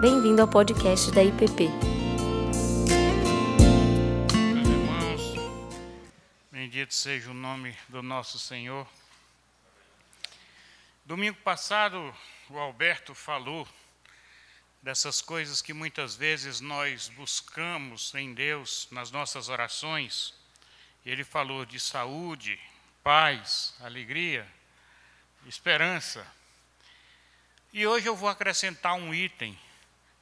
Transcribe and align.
Bem-vindo 0.00 0.40
ao 0.40 0.46
podcast 0.46 1.10
da 1.10 1.24
IPP. 1.24 1.64
Meus 4.54 4.68
irmãos, 4.68 5.22
bendito 6.52 6.94
seja 6.94 7.32
o 7.32 7.34
nome 7.34 7.76
do 7.88 8.00
nosso 8.00 8.38
Senhor. 8.38 8.86
Domingo 11.04 11.36
passado, 11.38 12.14
o 12.48 12.56
Alberto 12.56 13.12
falou 13.12 13.66
dessas 14.80 15.20
coisas 15.20 15.60
que 15.60 15.72
muitas 15.72 16.14
vezes 16.14 16.60
nós 16.60 17.08
buscamos 17.08 18.14
em 18.14 18.32
Deus 18.32 18.86
nas 18.92 19.10
nossas 19.10 19.48
orações. 19.48 20.32
Ele 21.04 21.24
falou 21.24 21.66
de 21.66 21.80
saúde, 21.80 22.56
paz, 23.02 23.74
alegria, 23.80 24.46
esperança. 25.44 26.24
E 27.72 27.84
hoje 27.84 28.06
eu 28.06 28.14
vou 28.14 28.28
acrescentar 28.28 28.94
um 28.94 29.12
item 29.12 29.58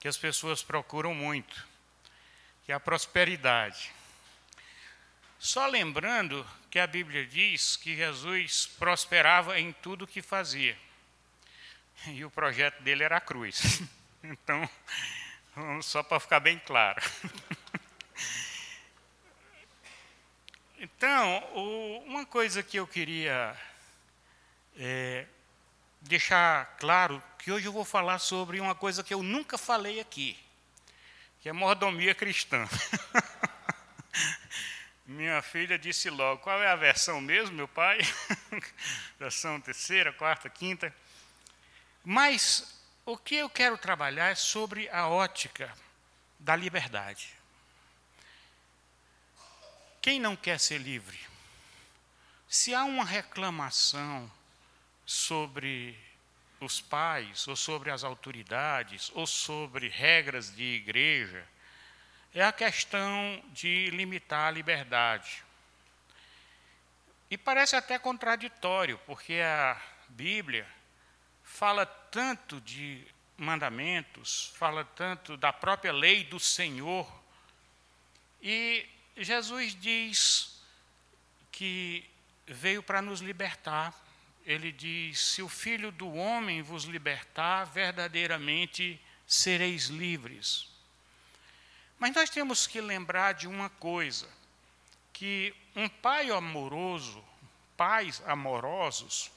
que 0.06 0.08
as 0.08 0.16
pessoas 0.16 0.62
procuram 0.62 1.12
muito, 1.12 1.66
que 2.64 2.70
é 2.70 2.76
a 2.76 2.78
prosperidade. 2.78 3.92
Só 5.36 5.66
lembrando 5.66 6.46
que 6.70 6.78
a 6.78 6.86
Bíblia 6.86 7.26
diz 7.26 7.76
que 7.76 7.96
Jesus 7.96 8.68
prosperava 8.78 9.58
em 9.58 9.72
tudo 9.72 10.06
que 10.06 10.22
fazia. 10.22 10.78
E 12.06 12.24
o 12.24 12.30
projeto 12.30 12.80
dele 12.84 13.02
era 13.02 13.16
a 13.16 13.20
cruz. 13.20 13.82
Então, 14.22 14.70
só 15.82 16.04
para 16.04 16.20
ficar 16.20 16.38
bem 16.38 16.60
claro. 16.60 17.02
Então, 20.78 21.38
uma 22.06 22.24
coisa 22.24 22.62
que 22.62 22.76
eu 22.76 22.86
queria 22.86 23.56
é, 24.78 25.26
deixar 26.06 26.76
claro, 26.78 27.22
que 27.38 27.50
hoje 27.50 27.66
eu 27.66 27.72
vou 27.72 27.84
falar 27.84 28.18
sobre 28.18 28.60
uma 28.60 28.74
coisa 28.74 29.04
que 29.04 29.14
eu 29.14 29.22
nunca 29.22 29.58
falei 29.58 30.00
aqui, 30.00 30.38
que 31.40 31.48
é 31.48 31.52
mordomia 31.52 32.14
cristã. 32.14 32.68
Minha 35.06 35.40
filha 35.40 35.78
disse 35.78 36.10
logo, 36.10 36.42
qual 36.42 36.60
é 36.60 36.68
a 36.68 36.74
versão 36.74 37.20
mesmo, 37.20 37.54
meu 37.54 37.68
pai? 37.68 37.98
versão 39.18 39.60
terceira, 39.60 40.12
quarta, 40.12 40.50
quinta. 40.50 40.92
Mas 42.04 42.76
o 43.04 43.16
que 43.16 43.36
eu 43.36 43.48
quero 43.48 43.78
trabalhar 43.78 44.30
é 44.30 44.34
sobre 44.34 44.88
a 44.88 45.06
ótica 45.06 45.72
da 46.38 46.56
liberdade. 46.56 47.32
Quem 50.02 50.18
não 50.18 50.34
quer 50.34 50.58
ser 50.58 50.78
livre? 50.78 51.18
Se 52.48 52.74
há 52.74 52.84
uma 52.84 53.04
reclamação 53.04 54.30
sobre 55.06 55.96
os 56.60 56.80
pais, 56.80 57.46
ou 57.46 57.54
sobre 57.54 57.90
as 57.90 58.02
autoridades, 58.02 59.10
ou 59.14 59.26
sobre 59.26 59.88
regras 59.88 60.54
de 60.54 60.64
igreja, 60.64 61.46
é 62.34 62.42
a 62.44 62.52
questão 62.52 63.42
de 63.52 63.88
limitar 63.90 64.48
a 64.48 64.50
liberdade. 64.50 65.42
E 67.30 67.38
parece 67.38 67.76
até 67.76 67.98
contraditório, 67.98 68.98
porque 69.06 69.34
a 69.34 69.80
Bíblia 70.08 70.66
fala 71.42 71.86
tanto 71.86 72.60
de 72.60 73.06
mandamentos, 73.36 74.52
fala 74.56 74.84
tanto 74.84 75.36
da 75.36 75.52
própria 75.52 75.92
lei 75.92 76.24
do 76.24 76.38
Senhor. 76.38 77.10
E 78.42 78.86
Jesus 79.16 79.74
diz 79.74 80.60
que 81.50 82.08
veio 82.46 82.82
para 82.82 83.00
nos 83.02 83.20
libertar. 83.20 83.94
Ele 84.46 84.70
diz: 84.70 85.18
Se 85.18 85.42
o 85.42 85.48
Filho 85.48 85.90
do 85.90 86.10
homem 86.14 86.62
vos 86.62 86.84
libertar, 86.84 87.64
verdadeiramente 87.64 88.98
sereis 89.26 89.86
livres. 89.86 90.68
Mas 91.98 92.14
nós 92.14 92.30
temos 92.30 92.66
que 92.66 92.80
lembrar 92.80 93.34
de 93.34 93.48
uma 93.48 93.68
coisa: 93.68 94.28
que 95.12 95.52
um 95.74 95.88
pai 95.88 96.30
amoroso, 96.30 97.22
pais 97.76 98.22
amorosos, 98.24 99.32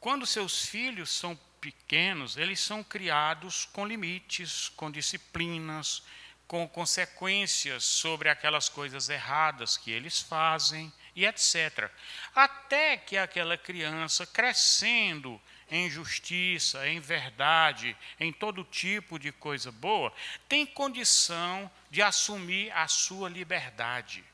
quando 0.00 0.26
seus 0.26 0.66
filhos 0.66 1.10
são 1.10 1.38
pequenos, 1.60 2.36
eles 2.36 2.58
são 2.58 2.82
criados 2.82 3.66
com 3.66 3.86
limites, 3.86 4.68
com 4.70 4.90
disciplinas, 4.90 6.02
com 6.48 6.66
consequências 6.66 7.84
sobre 7.84 8.28
aquelas 8.28 8.68
coisas 8.68 9.08
erradas 9.08 9.76
que 9.76 9.90
eles 9.92 10.20
fazem 10.20 10.92
e 11.18 11.26
etc. 11.26 11.90
Até 12.32 12.96
que 12.96 13.16
aquela 13.16 13.58
criança, 13.58 14.24
crescendo 14.24 15.40
em 15.68 15.90
justiça, 15.90 16.86
em 16.86 17.00
verdade, 17.00 17.96
em 18.20 18.32
todo 18.32 18.62
tipo 18.62 19.18
de 19.18 19.32
coisa 19.32 19.72
boa, 19.72 20.12
tem 20.48 20.64
condição 20.64 21.68
de 21.90 22.00
assumir 22.00 22.70
a 22.70 22.86
sua 22.86 23.28
liberdade. 23.28 24.24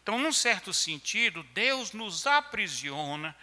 Então, 0.00 0.16
num 0.16 0.32
certo 0.32 0.72
sentido, 0.72 1.42
Deus 1.54 1.90
nos 1.90 2.24
aprisiona 2.24 3.34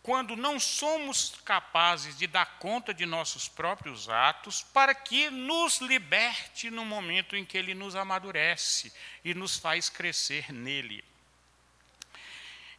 quando 0.00 0.36
não 0.36 0.60
somos 0.60 1.34
capazes 1.44 2.16
de 2.16 2.28
dar 2.28 2.58
conta 2.60 2.94
de 2.94 3.04
nossos 3.04 3.48
próprios 3.48 4.08
atos, 4.08 4.62
para 4.62 4.94
que 4.94 5.28
nos 5.28 5.80
liberte 5.80 6.70
no 6.70 6.84
momento 6.84 7.34
em 7.34 7.44
que 7.44 7.58
Ele 7.58 7.74
nos 7.74 7.96
amadurece 7.96 8.92
e 9.24 9.34
nos 9.34 9.56
faz 9.56 9.88
crescer 9.88 10.52
nele. 10.52 11.04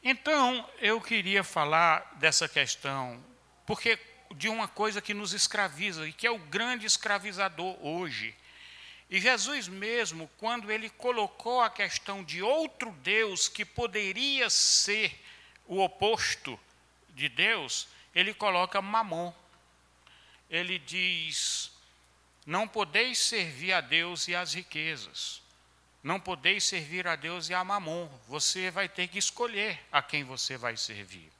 Então, 0.04 0.70
eu 0.80 1.00
queria 1.00 1.44
falar 1.46 2.16
dessa 2.16 2.50
questão, 2.50 3.24
porque 3.66 3.98
de 4.36 4.50
uma 4.50 4.68
coisa 4.68 5.02
que 5.02 5.14
nos 5.14 5.32
escraviza, 5.32 6.08
e 6.08 6.12
que 6.12 6.28
é 6.28 6.32
o 6.32 6.38
grande 6.38 6.86
escravizador 6.86 7.78
hoje. 7.86 8.36
E 9.10 9.22
Jesus 9.22 9.68
mesmo, 9.68 10.30
quando 10.38 10.72
ele 10.72 10.90
colocou 10.90 11.62
a 11.62 11.70
questão 11.70 12.24
de 12.24 12.42
outro 12.42 12.92
Deus 13.04 13.48
que 13.48 13.64
poderia 13.64 14.50
ser 14.50 15.18
o 15.68 15.80
oposto 15.80 16.60
de 17.10 17.30
Deus, 17.30 17.88
ele 18.14 18.34
coloca 18.34 18.82
mamon. 18.82 19.32
Ele 20.50 20.80
diz: 20.80 21.72
Não 22.46 22.68
podeis 22.68 23.20
servir 23.20 23.74
a 23.74 23.82
Deus 23.82 24.28
e 24.28 24.36
às 24.36 24.54
riquezas. 24.54 25.43
Não 26.04 26.20
podeis 26.20 26.66
servir 26.66 27.08
a 27.08 27.16
Deus 27.16 27.50
e 27.50 27.54
a 27.54 27.64
mamon. 27.64 28.10
Você 28.28 28.70
vai 28.70 28.90
ter 28.90 29.08
que 29.08 29.18
escolher 29.18 29.80
a 29.90 30.02
quem 30.02 30.26
você 30.26 30.58
vai 30.58 30.76
servir. 30.76 31.32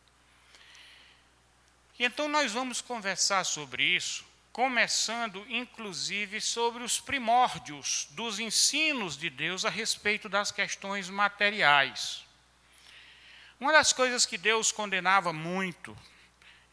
E 2.00 2.06
então 2.06 2.28
nós 2.30 2.54
vamos 2.54 2.82
conversar 2.82 3.44
sobre 3.44 3.84
isso, 3.84 4.26
começando 4.52 5.46
inclusive 5.50 6.40
sobre 6.40 6.84
os 6.84 7.00
primórdios 7.00 8.08
dos 8.12 8.40
ensinos 8.40 9.18
de 9.18 9.30
Deus 9.30 9.66
a 9.66 9.70
respeito 9.70 10.30
das 10.30 10.52
questões 10.52 11.10
materiais. 11.10 12.24
Uma 13.60 13.72
das 13.72 13.94
coisas 13.94 14.26
que 14.26 14.38
Deus 14.38 14.72
condenava 14.72 15.32
muito, 15.32 15.96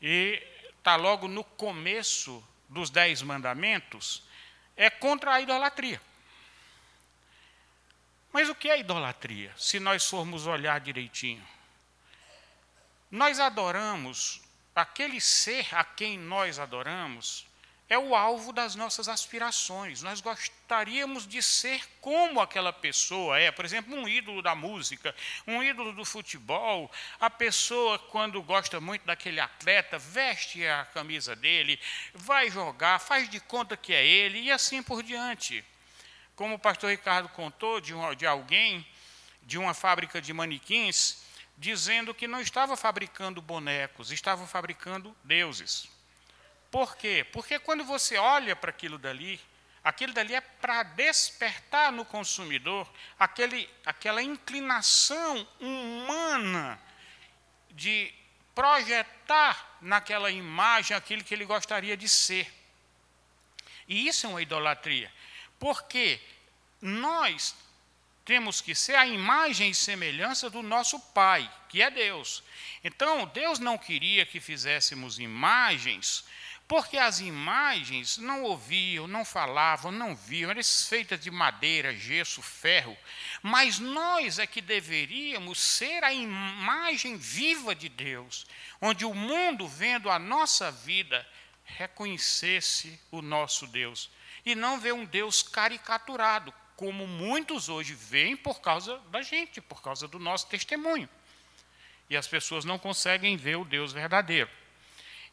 e 0.00 0.42
está 0.78 0.96
logo 0.96 1.28
no 1.28 1.44
começo 1.44 2.42
dos 2.68 2.88
Dez 2.88 3.20
Mandamentos, 3.20 4.22
é 4.76 4.88
contra 4.88 5.34
a 5.34 5.40
idolatria. 5.40 6.00
Mas 8.32 8.48
o 8.48 8.54
que 8.54 8.70
é 8.70 8.78
idolatria, 8.78 9.52
se 9.56 9.80
nós 9.80 10.06
formos 10.06 10.46
olhar 10.46 10.80
direitinho? 10.80 11.46
Nós 13.10 13.40
adoramos, 13.40 14.40
aquele 14.74 15.20
ser 15.20 15.66
a 15.74 15.82
quem 15.82 16.16
nós 16.16 16.58
adoramos, 16.58 17.46
é 17.90 17.98
o 17.98 18.14
alvo 18.14 18.52
das 18.52 18.76
nossas 18.76 19.08
aspirações. 19.08 20.00
Nós 20.00 20.20
gostaríamos 20.20 21.26
de 21.26 21.42
ser 21.42 21.84
como 22.00 22.40
aquela 22.40 22.72
pessoa 22.72 23.36
é. 23.36 23.50
Por 23.50 23.64
exemplo, 23.64 23.96
um 23.96 24.06
ídolo 24.06 24.40
da 24.40 24.54
música, 24.54 25.12
um 25.44 25.60
ídolo 25.60 25.92
do 25.92 26.04
futebol. 26.04 26.88
A 27.18 27.28
pessoa, 27.28 27.98
quando 27.98 28.40
gosta 28.44 28.80
muito 28.80 29.04
daquele 29.04 29.40
atleta, 29.40 29.98
veste 29.98 30.64
a 30.64 30.84
camisa 30.84 31.34
dele, 31.34 31.80
vai 32.14 32.48
jogar, 32.48 33.00
faz 33.00 33.28
de 33.28 33.40
conta 33.40 33.76
que 33.76 33.92
é 33.92 34.06
ele 34.06 34.38
e 34.38 34.52
assim 34.52 34.84
por 34.84 35.02
diante. 35.02 35.64
Como 36.40 36.54
o 36.54 36.58
pastor 36.58 36.88
Ricardo 36.88 37.28
contou 37.28 37.82
de, 37.82 37.92
um, 37.92 38.14
de 38.14 38.26
alguém 38.26 38.86
de 39.42 39.58
uma 39.58 39.74
fábrica 39.74 40.22
de 40.22 40.32
manequins, 40.32 41.22
dizendo 41.58 42.14
que 42.14 42.26
não 42.26 42.40
estava 42.40 42.78
fabricando 42.78 43.42
bonecos, 43.42 44.10
estava 44.10 44.46
fabricando 44.46 45.14
deuses. 45.22 45.86
Por 46.70 46.96
quê? 46.96 47.26
Porque 47.30 47.58
quando 47.58 47.84
você 47.84 48.16
olha 48.16 48.56
para 48.56 48.70
aquilo 48.70 48.96
dali, 48.96 49.38
aquilo 49.84 50.14
dali 50.14 50.34
é 50.34 50.40
para 50.40 50.82
despertar 50.82 51.92
no 51.92 52.06
consumidor 52.06 52.90
aquele, 53.18 53.68
aquela 53.84 54.22
inclinação 54.22 55.46
humana 55.60 56.80
de 57.72 58.14
projetar 58.54 59.76
naquela 59.78 60.30
imagem 60.30 60.96
aquilo 60.96 61.22
que 61.22 61.34
ele 61.34 61.44
gostaria 61.44 61.98
de 61.98 62.08
ser. 62.08 62.50
E 63.86 64.08
isso 64.08 64.24
é 64.24 64.30
uma 64.30 64.40
idolatria. 64.40 65.12
Porque 65.60 66.20
nós 66.82 67.54
temos 68.24 68.60
que 68.60 68.74
ser 68.74 68.96
a 68.96 69.06
imagem 69.06 69.70
e 69.70 69.74
semelhança 69.74 70.50
do 70.50 70.62
nosso 70.62 70.98
Pai, 70.98 71.48
que 71.68 71.82
é 71.82 71.90
Deus. 71.90 72.42
Então, 72.82 73.26
Deus 73.26 73.58
não 73.60 73.78
queria 73.78 74.26
que 74.26 74.40
fizéssemos 74.40 75.18
imagens 75.18 76.24
Porque 76.70 76.96
as 76.96 77.18
imagens 77.18 78.16
não 78.16 78.44
ouviam, 78.44 79.08
não 79.08 79.24
falavam, 79.24 79.90
não 79.90 80.14
viam, 80.14 80.52
eram 80.52 80.62
feitas 80.62 81.18
de 81.18 81.28
madeira, 81.28 81.92
gesso, 81.92 82.40
ferro. 82.40 82.96
Mas 83.42 83.80
nós 83.80 84.38
é 84.38 84.46
que 84.46 84.60
deveríamos 84.60 85.58
ser 85.58 86.04
a 86.04 86.12
imagem 86.12 87.16
viva 87.16 87.74
de 87.74 87.88
Deus, 87.88 88.46
onde 88.80 89.04
o 89.04 89.12
mundo, 89.12 89.66
vendo 89.66 90.08
a 90.08 90.16
nossa 90.16 90.70
vida, 90.70 91.26
reconhecesse 91.64 93.00
o 93.10 93.20
nosso 93.20 93.66
Deus. 93.66 94.08
E 94.44 94.54
não 94.54 94.80
ver 94.80 94.92
um 94.92 95.04
Deus 95.04 95.42
caricaturado, 95.42 96.52
como 96.76 97.06
muitos 97.06 97.68
hoje 97.68 97.94
veem 97.94 98.36
por 98.36 98.60
causa 98.60 98.98
da 99.10 99.20
gente, 99.20 99.60
por 99.60 99.82
causa 99.82 100.08
do 100.08 100.18
nosso 100.18 100.46
testemunho. 100.46 101.08
E 102.08 102.16
as 102.16 102.26
pessoas 102.26 102.64
não 102.64 102.78
conseguem 102.78 103.36
ver 103.36 103.56
o 103.56 103.64
Deus 103.64 103.92
verdadeiro. 103.92 104.50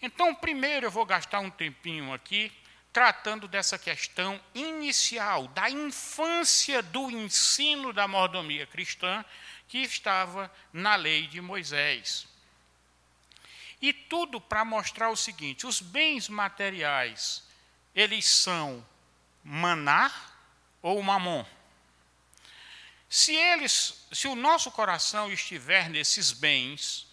Então, 0.02 0.36
primeiro 0.36 0.86
eu 0.86 0.92
vou 0.92 1.06
gastar 1.06 1.40
um 1.40 1.50
tempinho 1.50 2.14
aqui 2.14 2.52
tratando 2.94 3.48
dessa 3.48 3.78
questão 3.78 4.42
inicial, 4.56 5.48
da 5.50 5.70
infância 5.70 6.82
do 6.82 7.10
ensino 7.12 7.94
da 7.94 8.08
mordomia 8.08 8.66
cristã 8.66 9.24
que 9.68 9.80
estava 9.80 10.52
na 10.74 10.96
lei 10.96 11.28
de 11.28 11.40
Moisés. 11.40 12.28
E 13.82 13.94
tudo 13.94 14.42
para 14.42 14.66
mostrar 14.66 15.10
o 15.10 15.16
seguinte: 15.16 15.68
os 15.68 15.80
bens 15.82 16.28
materiais, 16.28 17.44
eles 17.96 18.26
são 18.26 18.86
maná 19.48 20.12
ou 20.82 21.02
mamon. 21.02 21.46
Se 23.10 23.34
eles, 23.34 24.06
se 24.12 24.28
o 24.28 24.36
nosso 24.36 24.70
coração 24.70 25.32
estiver 25.32 25.90
nesses 25.90 26.34
bens, 26.34 27.08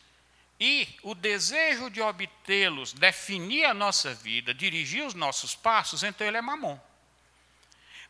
e 0.59 0.89
o 1.03 1.15
desejo 1.15 1.89
de 1.91 2.01
obtê-los 2.01 2.93
definir 2.93 3.65
a 3.65 3.75
nossa 3.75 4.15
vida, 4.15 4.53
dirigir 4.53 5.05
os 5.05 5.15
nossos 5.15 5.55
passos, 5.55 6.03
então 6.03 6.27
ele 6.27 6.37
é 6.37 6.43
mamon. 6.43 6.79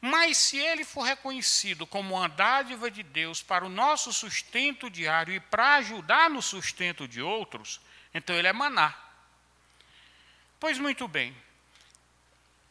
Mas 0.01 0.37
se 0.37 0.59
ele 0.59 0.85
for 0.85 1.03
reconhecido 1.03 1.87
como 1.87 2.15
uma 2.15 2.29
dádiva 2.29 2.91
de 2.91 3.03
Deus 3.03 3.43
para 3.43 3.65
o 3.65 3.71
nosso 3.71 4.13
sustento 4.13 4.91
diário 4.91 5.35
e 5.35 5.41
para 5.41 5.77
ajudar 5.77 6.29
no 6.29 6.43
sustento 6.43 7.09
de 7.09 7.21
outros, 7.21 7.81
então 8.13 8.37
ele 8.37 8.49
é 8.49 8.53
maná. 8.53 8.95
Pois 10.61 10.79
muito 10.79 11.09
bem. 11.09 11.35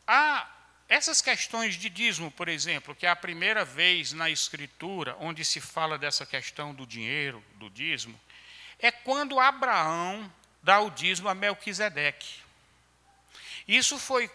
Há 0.07 0.52
essas 0.93 1.23
questões 1.23 1.73
de 1.73 1.89
dízimo, 1.89 2.29
por 2.29 2.47
exemplo, 2.47 2.93
que 2.93 3.07
é 3.07 3.09
a 3.09 3.15
primeira 3.15 3.65
vez 3.65 4.13
na 4.13 4.29
Escritura 4.29 5.17
onde 5.19 5.43
se 5.43 5.59
fala 5.59 5.97
dessa 5.97 6.23
questão 6.23 6.71
do 6.71 6.85
dinheiro, 6.85 7.43
do 7.55 7.67
dízimo, 7.67 8.19
é 8.77 8.91
quando 8.91 9.39
Abraão 9.39 10.31
dá 10.61 10.79
o 10.81 10.91
dízimo 10.91 11.29
a 11.29 11.33
Melquisedeque. 11.33 12.41
Isso 13.67 13.97
foi 13.97 14.29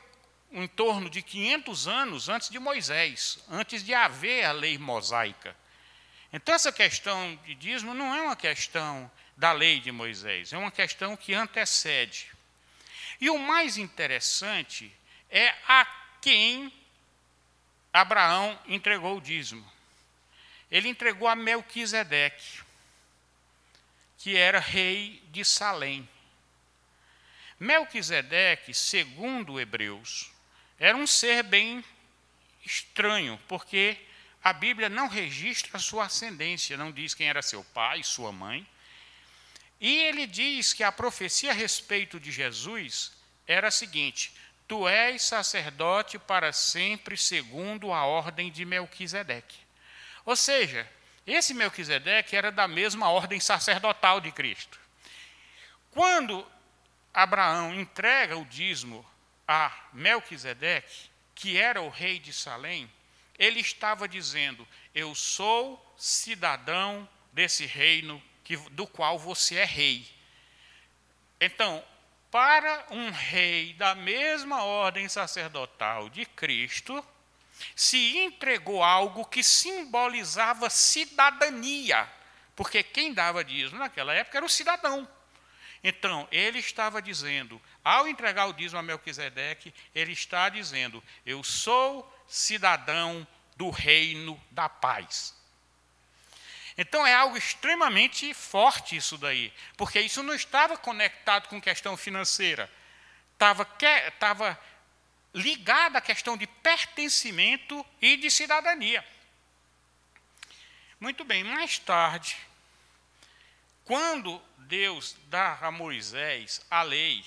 em 0.50 0.66
torno 0.66 1.08
de 1.08 1.22
500 1.22 1.86
anos 1.86 2.28
antes 2.28 2.48
de 2.48 2.58
Moisés, 2.58 3.38
antes 3.48 3.84
de 3.84 3.94
haver 3.94 4.44
a 4.44 4.50
lei 4.50 4.76
mosaica. 4.78 5.56
Então, 6.32 6.52
essa 6.52 6.72
questão 6.72 7.38
de 7.44 7.54
dízimo 7.54 7.94
não 7.94 8.12
é 8.12 8.20
uma 8.20 8.36
questão 8.36 9.08
da 9.36 9.52
lei 9.52 9.78
de 9.78 9.92
Moisés, 9.92 10.52
é 10.52 10.58
uma 10.58 10.72
questão 10.72 11.16
que 11.16 11.34
antecede. 11.34 12.32
E 13.20 13.30
o 13.30 13.38
mais 13.38 13.78
interessante 13.78 14.92
é 15.30 15.54
a 15.68 16.07
quem 16.20 16.72
Abraão 17.92 18.58
entregou 18.66 19.16
o 19.16 19.20
dízimo. 19.20 19.66
Ele 20.70 20.88
entregou 20.88 21.28
a 21.28 21.34
Melquisedeque 21.34 22.68
que 24.18 24.36
era 24.36 24.58
rei 24.58 25.22
de 25.30 25.44
Salém. 25.44 26.06
Melquisedeque, 27.58 28.74
segundo 28.74 29.60
Hebreus, 29.60 30.30
era 30.78 30.96
um 30.96 31.06
ser 31.06 31.42
bem 31.44 31.84
estranho, 32.64 33.40
porque 33.48 33.96
a 34.42 34.52
Bíblia 34.52 34.88
não 34.88 35.08
registra 35.08 35.76
a 35.76 35.80
sua 35.80 36.06
ascendência, 36.06 36.76
não 36.76 36.92
diz 36.92 37.14
quem 37.14 37.28
era 37.28 37.42
seu 37.42 37.64
pai, 37.64 38.02
sua 38.02 38.32
mãe. 38.32 38.66
E 39.80 39.96
ele 40.04 40.26
diz 40.26 40.72
que 40.72 40.82
a 40.82 40.92
profecia 40.92 41.52
a 41.52 41.54
respeito 41.54 42.18
de 42.18 42.32
Jesus 42.32 43.12
era 43.46 43.68
a 43.68 43.72
seguinte: 43.72 44.32
Tu 44.68 44.86
és 44.86 45.22
sacerdote 45.22 46.18
para 46.18 46.52
sempre, 46.52 47.16
segundo 47.16 47.90
a 47.90 48.04
ordem 48.04 48.52
de 48.52 48.66
Melquisedeque. 48.66 49.56
Ou 50.26 50.36
seja, 50.36 50.86
esse 51.26 51.54
Melquisedeque 51.54 52.36
era 52.36 52.52
da 52.52 52.68
mesma 52.68 53.08
ordem 53.08 53.40
sacerdotal 53.40 54.20
de 54.20 54.30
Cristo. 54.30 54.78
Quando 55.90 56.46
Abraão 57.14 57.74
entrega 57.74 58.36
o 58.36 58.44
dízimo 58.44 59.04
a 59.46 59.74
Melquisedeque, 59.94 61.10
que 61.34 61.56
era 61.56 61.80
o 61.80 61.88
rei 61.88 62.18
de 62.18 62.32
Salém, 62.32 62.90
ele 63.38 63.60
estava 63.60 64.06
dizendo: 64.06 64.68
Eu 64.94 65.14
sou 65.14 65.94
cidadão 65.96 67.08
desse 67.32 67.64
reino 67.64 68.22
que, 68.44 68.56
do 68.70 68.86
qual 68.86 69.18
você 69.18 69.56
é 69.56 69.64
rei. 69.64 70.06
Então, 71.40 71.82
para 72.30 72.86
um 72.90 73.10
rei 73.10 73.72
da 73.74 73.94
mesma 73.94 74.62
ordem 74.62 75.08
sacerdotal 75.08 76.08
de 76.10 76.26
Cristo, 76.26 77.04
se 77.74 78.18
entregou 78.18 78.82
algo 78.82 79.24
que 79.24 79.42
simbolizava 79.42 80.70
cidadania, 80.70 82.08
porque 82.54 82.82
quem 82.82 83.12
dava 83.12 83.44
dízimo 83.44 83.78
naquela 83.78 84.12
época 84.14 84.38
era 84.38 84.46
o 84.46 84.50
cidadão. 84.50 85.08
Então, 85.82 86.26
ele 86.30 86.58
estava 86.58 87.00
dizendo, 87.00 87.60
ao 87.84 88.08
entregar 88.08 88.46
o 88.46 88.52
dízimo 88.52 88.80
a 88.80 88.82
Melquisedeque, 88.82 89.72
ele 89.94 90.12
está 90.12 90.48
dizendo: 90.48 91.02
Eu 91.24 91.42
sou 91.44 92.12
cidadão 92.26 93.26
do 93.56 93.70
reino 93.70 94.40
da 94.50 94.68
paz. 94.68 95.37
Então 96.80 97.04
é 97.04 97.12
algo 97.12 97.36
extremamente 97.36 98.32
forte 98.32 98.94
isso 98.94 99.18
daí, 99.18 99.52
porque 99.76 100.00
isso 100.00 100.22
não 100.22 100.32
estava 100.32 100.78
conectado 100.78 101.48
com 101.48 101.60
questão 101.60 101.96
financeira, 101.96 102.72
estava, 103.32 103.68
estava 104.06 104.56
ligada 105.34 105.98
à 105.98 106.00
questão 106.00 106.36
de 106.36 106.46
pertencimento 106.46 107.84
e 108.00 108.16
de 108.16 108.30
cidadania. 108.30 109.04
Muito 111.00 111.24
bem, 111.24 111.42
mais 111.42 111.80
tarde, 111.80 112.36
quando 113.84 114.40
Deus 114.58 115.16
dá 115.26 115.58
a 115.60 115.72
Moisés 115.72 116.64
a 116.70 116.82
lei, 116.82 117.24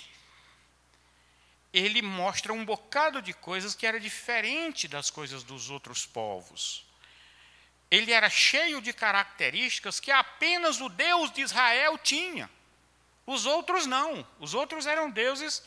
ele 1.74 2.02
mostra 2.02 2.54
um 2.54 2.64
bocado 2.64 3.22
de 3.22 3.34
coisas 3.34 3.76
que 3.76 3.86
era 3.86 4.00
diferente 4.00 4.88
das 4.88 5.10
coisas 5.10 5.44
dos 5.44 5.70
outros 5.70 6.06
povos. 6.06 6.90
Ele 7.92 8.14
era 8.14 8.30
cheio 8.30 8.82
de 8.82 8.94
características 8.94 10.00
que 10.00 10.10
apenas 10.10 10.80
o 10.80 10.88
Deus 10.88 11.30
de 11.30 11.42
Israel 11.42 11.98
tinha. 11.98 12.50
Os 13.26 13.46
outros 13.46 13.86
não. 13.86 14.26
Os 14.40 14.54
outros 14.54 14.86
eram 14.86 15.12
deuses 15.12 15.62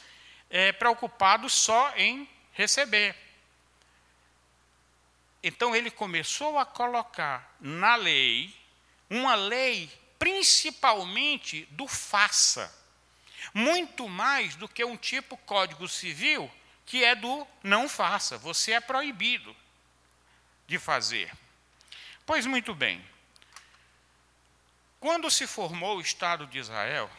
é, 0.49 0.73
preocupado 0.73 1.50
só 1.50 1.93
em 1.97 2.26
receber. 2.52 3.14
Então 5.43 5.76
ele 5.76 5.90
começou 5.90 6.59
a 6.59 6.64
colocar 6.64 7.54
na 7.61 7.95
lei 7.95 8.54
uma 9.11 9.35
lei 9.35 9.93
principalmente 10.19 11.66
do 11.73 11.87
faça, 11.87 12.75
muito 13.52 14.09
mais 14.09 14.57
do 14.57 14.66
que 14.66 14.83
um 14.83 14.97
tipo 14.97 15.37
código 15.37 15.87
civil 15.87 16.50
que 16.87 17.04
é 17.04 17.14
do 17.14 17.47
não 17.62 17.88
faça, 17.88 18.38
você 18.38 18.73
é 18.73 18.81
proibido 18.81 19.54
de 20.66 20.78
fazer. 20.78 21.31
Pois 22.26 22.47
muito 22.47 22.75
bem. 22.75 23.04
Quando 24.99 25.31
se 25.31 25.47
formou 25.47 25.99
o 25.99 26.00
Estado 26.00 26.47
de 26.47 26.59
Israel, 26.59 27.11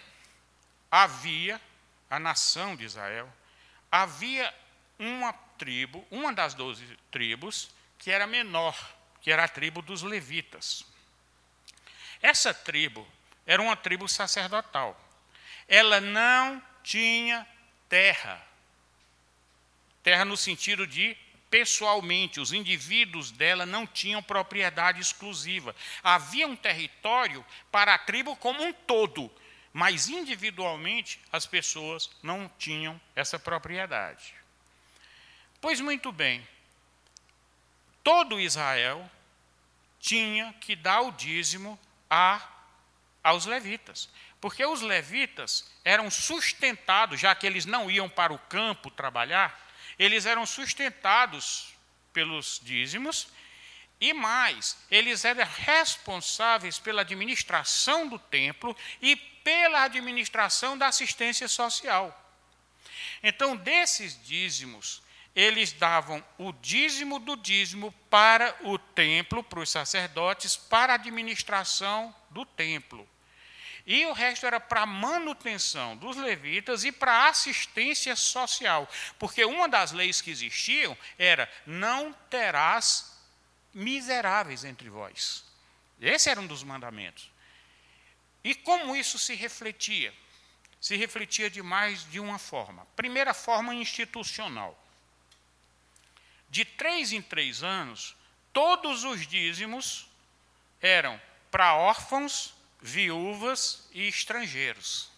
havia 0.89 1.61
a 2.09 2.19
nação 2.19 2.75
de 2.75 2.83
Israel, 2.83 3.31
havia 3.91 4.53
uma 4.97 5.33
tribo, 5.57 6.05
uma 6.09 6.33
das 6.33 6.53
doze 6.53 6.85
tribos, 7.11 7.69
que 7.99 8.09
era 8.09 8.25
menor, 8.25 8.75
que 9.21 9.31
era 9.31 9.43
a 9.43 9.47
tribo 9.47 9.81
dos 9.81 10.01
levitas. 10.01 10.85
Essa 12.21 12.53
tribo 12.53 13.07
era 13.45 13.61
uma 13.61 13.75
tribo 13.75 14.07
sacerdotal. 14.07 14.99
Ela 15.67 16.01
não 16.01 16.61
tinha 16.83 17.47
terra. 17.87 18.41
Terra 20.01 20.25
no 20.25 20.37
sentido 20.37 20.87
de 20.87 21.17
pessoalmente, 21.55 22.41
os 22.41 22.51
indivíduos 22.51 23.31
dela 23.31 23.65
não 23.65 23.87
tinham 23.87 24.21
propriedade 24.21 24.99
exclusiva. 24.99 25.73
Havia 26.03 26.45
um 26.45 26.55
território 26.55 27.45
para 27.71 27.93
a 27.93 27.97
tribo 27.97 28.35
como 28.35 28.61
um 28.61 28.73
todo, 28.73 29.31
mas 29.71 30.09
individualmente 30.09 31.17
as 31.31 31.45
pessoas 31.45 32.09
não 32.21 32.51
tinham 32.59 32.99
essa 33.15 33.39
propriedade. 33.39 34.33
Pois 35.61 35.79
muito 35.79 36.11
bem, 36.11 36.45
todo 38.03 38.37
Israel 38.37 39.09
tinha 39.97 40.53
que 40.59 40.75
dar 40.75 41.03
o 41.03 41.11
dízimo 41.11 41.79
a 42.09 42.45
aos 43.23 43.45
levitas. 43.45 44.09
Porque 44.41 44.65
os 44.65 44.81
levitas 44.81 45.71
eram 45.85 46.11
sustentados, 46.11 47.17
já 47.17 47.33
que 47.33 47.47
eles 47.47 47.65
não 47.65 47.89
iam 47.89 48.09
para 48.09 48.33
o 48.33 48.39
campo 48.39 48.91
trabalhar, 48.91 49.64
eles 49.97 50.25
eram 50.25 50.45
sustentados 50.45 51.73
pelos 52.13 52.59
dízimos 52.63 53.27
e 53.99 54.13
mais, 54.13 54.77
eles 54.91 55.23
eram 55.23 55.45
responsáveis 55.45 56.77
pela 56.77 57.01
administração 57.01 58.07
do 58.07 58.19
templo 58.19 58.75
e 59.01 59.15
pela 59.15 59.83
administração 59.83 60.77
da 60.77 60.87
assistência 60.87 61.47
social. 61.47 62.21
Então, 63.23 63.55
desses 63.55 64.21
dízimos, 64.23 65.01
eles 65.35 65.71
davam 65.71 66.23
o 66.37 66.51
dízimo 66.53 67.19
do 67.19 67.35
dízimo 67.35 67.91
para 68.09 68.55
o 68.63 68.77
templo, 68.77 69.43
para 69.43 69.59
os 69.59 69.69
sacerdotes, 69.69 70.55
para 70.55 70.93
a 70.93 70.95
administração 70.95 72.13
do 72.29 72.45
templo. 72.45 73.07
E 73.85 74.05
o 74.07 74.13
resto 74.13 74.47
era 74.47 74.59
para 74.59 74.85
manutenção 74.85 75.95
dos 75.95 76.17
levitas 76.17 76.83
e 76.83 76.91
para 76.91 77.27
assistência 77.27 78.15
social. 78.15 78.89
Porque 79.19 79.45
uma 79.45 79.69
das 79.69 79.91
leis 79.91 80.21
que 80.21 80.31
existiam 80.31 80.97
era: 81.19 81.51
não 81.67 82.11
terás 82.29 83.15
miseráveis 83.71 84.63
entre 84.63 84.89
vós. 84.89 85.45
Esse 86.01 86.29
era 86.29 86.41
um 86.41 86.47
dos 86.47 86.63
mandamentos. 86.63 87.29
E 88.43 88.55
como 88.55 88.95
isso 88.95 89.19
se 89.19 89.35
refletia? 89.35 90.13
Se 90.81 90.95
refletia 90.95 91.49
de 91.49 91.61
mais 91.61 92.09
de 92.09 92.19
uma 92.19 92.39
forma. 92.39 92.87
Primeira 92.95 93.33
forma 93.33 93.73
institucional. 93.73 94.79
De 96.49 96.65
três 96.65 97.11
em 97.11 97.21
três 97.21 97.63
anos, 97.63 98.15
todos 98.51 99.03
os 99.03 99.27
dízimos 99.27 100.07
eram 100.81 101.19
para 101.51 101.75
órfãos, 101.75 102.54
viúvas 102.85 103.87
e 103.91 104.07
estrangeiros. 104.07 105.09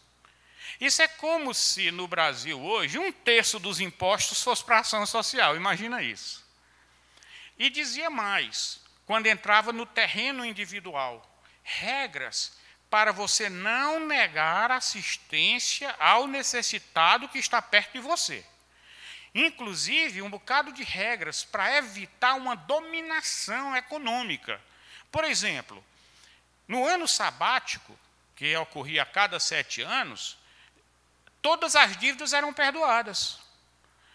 Isso 0.79 1.01
é 1.01 1.07
como 1.07 1.53
se 1.53 1.91
no 1.91 2.07
Brasil 2.07 2.59
hoje 2.61 2.97
um 2.97 3.11
terço 3.11 3.59
dos 3.59 3.79
impostos 3.79 4.41
fosse 4.41 4.63
para 4.63 4.79
ação 4.79 5.05
social. 5.05 5.55
Imagina 5.55 6.01
isso. 6.01 6.45
E 7.59 7.69
dizia 7.69 8.09
mais, 8.09 8.79
quando 9.05 9.27
entrava 9.27 9.73
no 9.73 9.85
terreno 9.85 10.45
individual, 10.45 11.27
regras 11.63 12.57
para 12.89 13.11
você 13.11 13.49
não 13.49 13.99
negar 13.99 14.71
assistência 14.71 15.93
ao 15.99 16.25
necessitado 16.25 17.27
que 17.27 17.39
está 17.39 17.61
perto 17.61 17.93
de 17.93 17.99
você. 17.99 18.45
Inclusive, 19.35 20.21
um 20.21 20.29
bocado 20.29 20.71
de 20.71 20.83
regras 20.83 21.43
para 21.43 21.77
evitar 21.77 22.35
uma 22.35 22.55
dominação 22.55 23.75
econômica. 23.75 24.61
Por 25.11 25.25
exemplo, 25.25 25.83
no 26.67 26.85
ano 26.85 27.07
sabático, 27.07 27.97
que 28.35 28.55
ocorria 28.57 29.03
a 29.03 29.05
cada 29.05 29.39
sete 29.39 29.81
anos, 29.81 30.37
todas 31.41 31.75
as 31.75 31.97
dívidas 31.97 32.33
eram 32.33 32.53
perdoadas. 32.53 33.39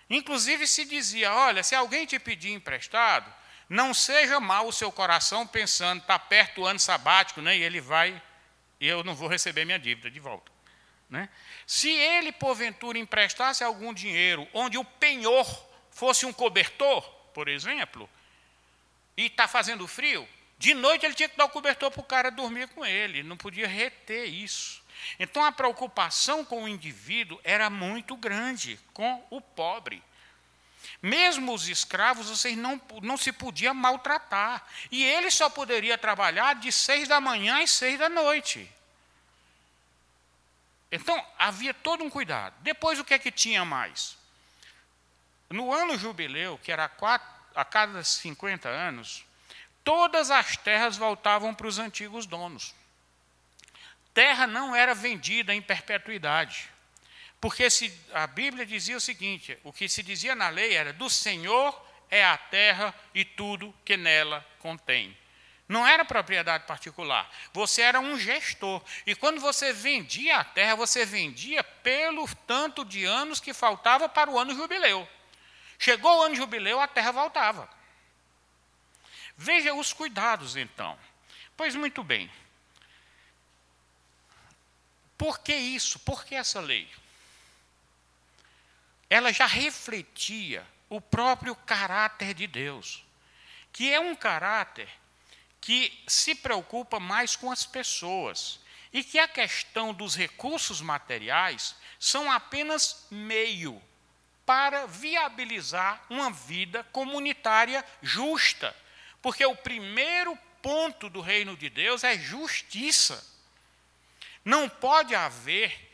Inclusive 0.08 0.66
se 0.66 0.84
dizia: 0.84 1.32
olha, 1.32 1.62
se 1.62 1.74
alguém 1.74 2.04
te 2.04 2.18
pedir 2.18 2.52
emprestado, 2.52 3.32
não 3.68 3.94
seja 3.94 4.38
mal 4.38 4.68
o 4.68 4.72
seu 4.72 4.92
coração 4.92 5.46
pensando, 5.46 6.02
está 6.02 6.18
perto 6.18 6.56
do 6.56 6.66
ano 6.66 6.78
sabático, 6.78 7.40
né, 7.40 7.56
e 7.56 7.62
ele 7.62 7.80
vai, 7.80 8.20
e 8.78 8.86
eu 8.86 9.02
não 9.02 9.14
vou 9.14 9.28
receber 9.28 9.64
minha 9.64 9.78
dívida 9.78 10.10
de 10.10 10.20
volta. 10.20 10.52
Né? 11.08 11.28
Se 11.66 11.90
ele, 11.90 12.32
porventura, 12.32 12.98
emprestasse 12.98 13.64
algum 13.64 13.92
dinheiro 13.94 14.46
onde 14.52 14.76
o 14.76 14.84
penhor 14.84 15.46
fosse 15.90 16.26
um 16.26 16.32
cobertor, 16.32 17.02
por 17.34 17.48
exemplo, 17.48 18.08
e 19.16 19.26
está 19.26 19.48
fazendo 19.48 19.86
frio, 19.86 20.28
de 20.62 20.74
noite 20.74 21.04
ele 21.04 21.14
tinha 21.14 21.28
que 21.28 21.36
dar 21.36 21.46
o 21.46 21.48
cobertor 21.48 21.90
para 21.90 22.00
o 22.00 22.04
cara 22.04 22.30
dormir 22.30 22.68
com 22.68 22.86
ele, 22.86 23.24
não 23.24 23.36
podia 23.36 23.66
reter 23.66 24.26
isso. 24.26 24.80
Então 25.18 25.44
a 25.44 25.50
preocupação 25.50 26.44
com 26.44 26.62
o 26.62 26.68
indivíduo 26.68 27.40
era 27.42 27.68
muito 27.68 28.16
grande, 28.16 28.78
com 28.94 29.26
o 29.28 29.40
pobre. 29.40 30.00
Mesmo 31.02 31.52
os 31.52 31.66
escravos, 31.66 32.28
vocês 32.28 32.56
não, 32.56 32.80
não 33.02 33.16
se 33.16 33.32
podia 33.32 33.74
maltratar. 33.74 34.64
E 34.88 35.02
ele 35.02 35.32
só 35.32 35.50
poderia 35.50 35.98
trabalhar 35.98 36.54
de 36.54 36.70
seis 36.70 37.08
da 37.08 37.20
manhã 37.20 37.60
às 37.60 37.72
seis 37.72 37.98
da 37.98 38.08
noite. 38.08 38.70
Então, 40.92 41.26
havia 41.36 41.74
todo 41.74 42.04
um 42.04 42.10
cuidado. 42.10 42.54
Depois, 42.60 43.00
o 43.00 43.04
que 43.04 43.14
é 43.14 43.18
que 43.18 43.32
tinha 43.32 43.64
mais? 43.64 44.16
No 45.50 45.72
ano 45.72 45.98
jubileu, 45.98 46.56
que 46.62 46.70
era 46.70 46.88
quatro, 46.88 47.28
a 47.52 47.64
cada 47.64 48.04
50 48.04 48.68
anos, 48.68 49.24
todas 49.84 50.30
as 50.30 50.56
terras 50.56 50.96
voltavam 50.96 51.54
para 51.54 51.66
os 51.66 51.78
antigos 51.78 52.26
donos 52.26 52.74
terra 54.14 54.46
não 54.46 54.74
era 54.74 54.94
vendida 54.94 55.54
em 55.54 55.62
perpetuidade. 55.62 56.70
Porque 57.40 57.68
se, 57.68 57.92
a 58.12 58.26
Bíblia 58.26 58.64
dizia 58.64 58.96
o 58.96 59.00
seguinte: 59.00 59.58
o 59.64 59.72
que 59.72 59.88
se 59.88 60.02
dizia 60.02 60.34
na 60.34 60.48
lei 60.48 60.74
era: 60.74 60.92
do 60.92 61.10
Senhor 61.10 61.80
é 62.10 62.24
a 62.24 62.36
terra 62.36 62.94
e 63.14 63.24
tudo 63.24 63.74
que 63.84 63.96
nela 63.96 64.46
contém. 64.58 65.16
Não 65.68 65.86
era 65.86 66.04
propriedade 66.04 66.66
particular. 66.66 67.30
Você 67.52 67.80
era 67.80 67.98
um 67.98 68.18
gestor. 68.18 68.82
E 69.06 69.14
quando 69.14 69.40
você 69.40 69.72
vendia 69.72 70.36
a 70.36 70.44
terra, 70.44 70.74
você 70.74 71.06
vendia 71.06 71.64
pelo 71.64 72.28
tanto 72.46 72.84
de 72.84 73.04
anos 73.04 73.40
que 73.40 73.54
faltava 73.54 74.08
para 74.08 74.30
o 74.30 74.38
ano 74.38 74.54
jubileu. 74.54 75.08
Chegou 75.78 76.18
o 76.18 76.22
ano 76.22 76.34
jubileu, 76.34 76.78
a 76.78 76.86
terra 76.86 77.10
voltava. 77.10 77.68
Veja 79.42 79.74
os 79.74 79.92
cuidados, 79.92 80.54
então. 80.54 80.96
Pois 81.56 81.74
muito 81.74 82.04
bem. 82.04 82.30
Por 85.18 85.40
que 85.40 85.52
isso? 85.52 85.98
Por 85.98 86.24
que 86.24 86.36
essa 86.36 86.60
lei? 86.60 86.88
Ela 89.10 89.32
já 89.32 89.46
refletia 89.46 90.64
o 90.88 91.00
próprio 91.00 91.56
caráter 91.56 92.34
de 92.34 92.46
Deus, 92.46 93.04
que 93.72 93.92
é 93.92 93.98
um 93.98 94.14
caráter 94.14 94.88
que 95.60 95.92
se 96.06 96.36
preocupa 96.36 97.00
mais 97.00 97.34
com 97.34 97.50
as 97.50 97.66
pessoas 97.66 98.60
e 98.92 99.02
que 99.02 99.18
a 99.18 99.26
questão 99.26 99.92
dos 99.92 100.14
recursos 100.14 100.80
materiais 100.80 101.74
são 101.98 102.30
apenas 102.30 103.08
meio 103.10 103.82
para 104.46 104.86
viabilizar 104.86 106.00
uma 106.08 106.30
vida 106.30 106.84
comunitária 106.92 107.84
justa. 108.00 108.72
Porque 109.22 109.46
o 109.46 109.56
primeiro 109.56 110.36
ponto 110.60 111.08
do 111.08 111.20
reino 111.20 111.56
de 111.56 111.70
Deus 111.70 112.02
é 112.02 112.18
justiça. 112.18 113.24
Não 114.44 114.68
pode 114.68 115.14
haver 115.14 115.90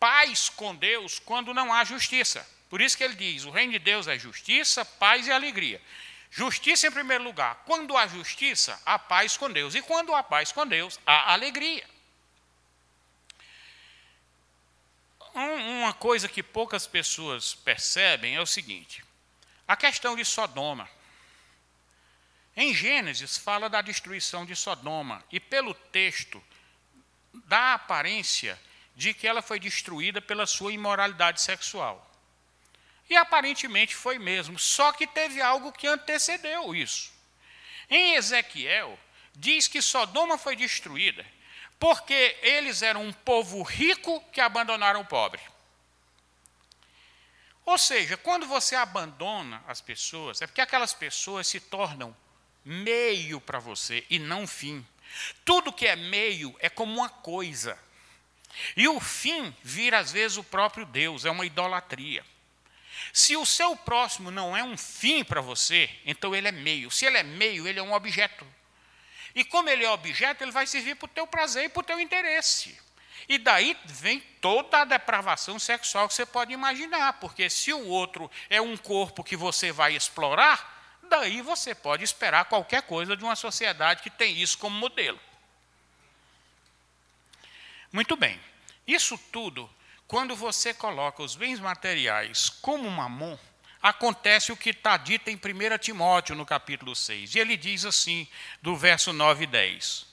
paz 0.00 0.48
com 0.48 0.74
Deus 0.74 1.18
quando 1.18 1.54
não 1.54 1.72
há 1.72 1.84
justiça. 1.84 2.46
Por 2.70 2.80
isso 2.80 2.96
que 2.96 3.04
ele 3.04 3.14
diz: 3.14 3.44
o 3.44 3.50
reino 3.50 3.72
de 3.72 3.78
Deus 3.78 4.08
é 4.08 4.18
justiça, 4.18 4.84
paz 4.84 5.26
e 5.26 5.32
alegria. 5.32 5.80
Justiça 6.30 6.88
em 6.88 6.90
primeiro 6.90 7.22
lugar. 7.22 7.62
Quando 7.64 7.96
há 7.96 8.06
justiça, 8.08 8.80
há 8.84 8.98
paz 8.98 9.36
com 9.36 9.50
Deus. 9.50 9.74
E 9.74 9.82
quando 9.82 10.14
há 10.14 10.22
paz 10.22 10.50
com 10.50 10.66
Deus, 10.66 10.98
há 11.06 11.32
alegria. 11.32 11.88
Uma 15.34 15.92
coisa 15.92 16.28
que 16.28 16.42
poucas 16.42 16.86
pessoas 16.86 17.54
percebem 17.54 18.36
é 18.36 18.40
o 18.40 18.46
seguinte: 18.46 19.04
a 19.68 19.76
questão 19.76 20.16
de 20.16 20.24
Sodoma. 20.24 20.88
Em 22.56 22.72
Gênesis 22.72 23.36
fala 23.36 23.68
da 23.68 23.82
destruição 23.82 24.46
de 24.46 24.54
Sodoma, 24.54 25.24
e 25.30 25.40
pelo 25.40 25.74
texto 25.74 26.42
dá 27.32 27.74
aparência 27.74 28.60
de 28.94 29.12
que 29.12 29.26
ela 29.26 29.42
foi 29.42 29.58
destruída 29.58 30.22
pela 30.22 30.46
sua 30.46 30.72
imoralidade 30.72 31.40
sexual. 31.40 32.10
E 33.10 33.16
aparentemente 33.16 33.94
foi 33.94 34.18
mesmo, 34.18 34.58
só 34.58 34.92
que 34.92 35.06
teve 35.06 35.42
algo 35.42 35.72
que 35.72 35.86
antecedeu 35.86 36.74
isso. 36.74 37.12
Em 37.90 38.14
Ezequiel, 38.14 38.98
diz 39.34 39.66
que 39.66 39.82
Sodoma 39.82 40.38
foi 40.38 40.54
destruída 40.56 41.26
porque 41.78 42.38
eles 42.40 42.82
eram 42.82 43.04
um 43.04 43.12
povo 43.12 43.62
rico 43.62 44.22
que 44.32 44.40
abandonaram 44.40 45.00
o 45.00 45.04
pobre. 45.04 45.42
Ou 47.66 47.76
seja, 47.76 48.16
quando 48.16 48.46
você 48.46 48.74
abandona 48.74 49.62
as 49.66 49.80
pessoas, 49.80 50.40
é 50.40 50.46
porque 50.46 50.60
aquelas 50.60 50.94
pessoas 50.94 51.46
se 51.46 51.60
tornam 51.60 52.16
meio 52.64 53.40
para 53.40 53.58
você 53.58 54.04
e 54.08 54.18
não 54.18 54.46
fim. 54.46 54.84
Tudo 55.44 55.72
que 55.72 55.86
é 55.86 55.96
meio 55.96 56.54
é 56.58 56.68
como 56.68 56.94
uma 56.94 57.08
coisa. 57.08 57.78
E 58.76 58.86
o 58.88 59.00
fim 59.00 59.54
vira, 59.62 59.98
às 59.98 60.12
vezes, 60.12 60.36
o 60.36 60.44
próprio 60.44 60.86
Deus, 60.86 61.24
é 61.24 61.30
uma 61.30 61.44
idolatria. 61.44 62.24
Se 63.12 63.36
o 63.36 63.44
seu 63.44 63.76
próximo 63.76 64.30
não 64.30 64.56
é 64.56 64.62
um 64.62 64.76
fim 64.76 65.24
para 65.24 65.40
você, 65.40 65.90
então 66.04 66.34
ele 66.34 66.48
é 66.48 66.52
meio. 66.52 66.90
Se 66.90 67.04
ele 67.04 67.18
é 67.18 67.22
meio, 67.22 67.66
ele 67.66 67.78
é 67.78 67.82
um 67.82 67.92
objeto. 67.92 68.46
E 69.34 69.44
como 69.44 69.68
ele 69.68 69.84
é 69.84 69.90
objeto, 69.90 70.44
ele 70.44 70.52
vai 70.52 70.66
servir 70.66 70.94
para 70.96 71.06
o 71.06 71.08
teu 71.08 71.26
prazer 71.26 71.64
e 71.64 71.68
para 71.68 71.80
o 71.80 71.84
teu 71.84 72.00
interesse. 72.00 72.78
E 73.28 73.38
daí 73.38 73.76
vem 73.86 74.20
toda 74.40 74.82
a 74.82 74.84
depravação 74.84 75.58
sexual 75.58 76.06
que 76.06 76.14
você 76.14 76.26
pode 76.26 76.52
imaginar, 76.52 77.14
porque 77.14 77.48
se 77.48 77.72
o 77.72 77.86
outro 77.86 78.30
é 78.50 78.60
um 78.60 78.76
corpo 78.76 79.24
que 79.24 79.36
você 79.36 79.72
vai 79.72 79.96
explorar, 79.96 80.73
daí 81.04 81.40
você 81.42 81.74
pode 81.74 82.04
esperar 82.04 82.46
qualquer 82.46 82.82
coisa 82.82 83.16
de 83.16 83.24
uma 83.24 83.36
sociedade 83.36 84.02
que 84.02 84.10
tem 84.10 84.36
isso 84.40 84.58
como 84.58 84.76
modelo. 84.78 85.20
Muito 87.92 88.16
bem. 88.16 88.40
Isso 88.86 89.16
tudo, 89.30 89.70
quando 90.06 90.34
você 90.34 90.74
coloca 90.74 91.22
os 91.22 91.36
bens 91.36 91.60
materiais 91.60 92.48
como 92.48 92.90
mamon, 92.90 93.38
acontece 93.82 94.50
o 94.50 94.56
que 94.56 94.70
está 94.70 94.96
dito 94.96 95.28
em 95.28 95.36
1 95.36 95.78
Timóteo, 95.78 96.34
no 96.34 96.44
capítulo 96.44 96.96
6. 96.96 97.34
E 97.34 97.38
ele 97.38 97.56
diz 97.56 97.84
assim, 97.84 98.26
do 98.60 98.74
verso 98.76 99.12
9 99.12 99.44
e 99.44 99.46
10. 99.46 100.06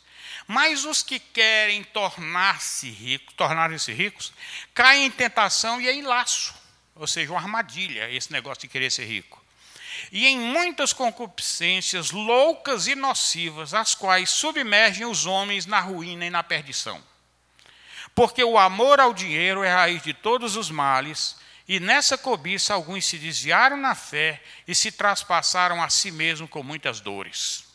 Mas 0.47 0.85
os 0.85 1.01
que 1.01 1.19
querem 1.19 1.83
tornar-se 1.83 2.89
ricos, 2.89 3.33
tornarem-se 3.35 3.91
ricos, 3.93 4.33
caem 4.73 5.05
em 5.05 5.11
tentação 5.11 5.79
e 5.79 5.89
em 5.89 6.01
laço, 6.01 6.53
ou 6.93 7.07
seja, 7.07 7.31
uma 7.31 7.39
armadilha, 7.39 8.11
esse 8.11 8.31
negócio 8.31 8.61
de 8.61 8.67
querer 8.67 8.91
ser 8.91 9.05
rico. 9.05 9.40
E 10.11 10.25
em 10.27 10.39
muitas 10.39 10.93
concupiscências 10.93 12.11
loucas 12.11 12.87
e 12.87 12.95
nocivas, 12.95 13.73
as 13.73 13.93
quais 13.93 14.29
submergem 14.29 15.05
os 15.05 15.25
homens 15.25 15.65
na 15.65 15.79
ruína 15.79 16.25
e 16.25 16.29
na 16.29 16.43
perdição. 16.43 17.03
Porque 18.15 18.43
o 18.43 18.57
amor 18.57 18.99
ao 18.99 19.13
dinheiro 19.13 19.63
é 19.63 19.71
a 19.71 19.77
raiz 19.77 20.01
de 20.01 20.13
todos 20.13 20.55
os 20.55 20.69
males, 20.69 21.35
e 21.67 21.79
nessa 21.79 22.17
cobiça 22.17 22.73
alguns 22.73 23.05
se 23.05 23.17
desviaram 23.17 23.77
na 23.77 23.95
fé 23.95 24.41
e 24.67 24.75
se 24.75 24.91
traspassaram 24.91 25.81
a 25.81 25.89
si 25.89 26.11
mesmos 26.11 26.49
com 26.49 26.63
muitas 26.63 26.99
dores. 26.99 27.65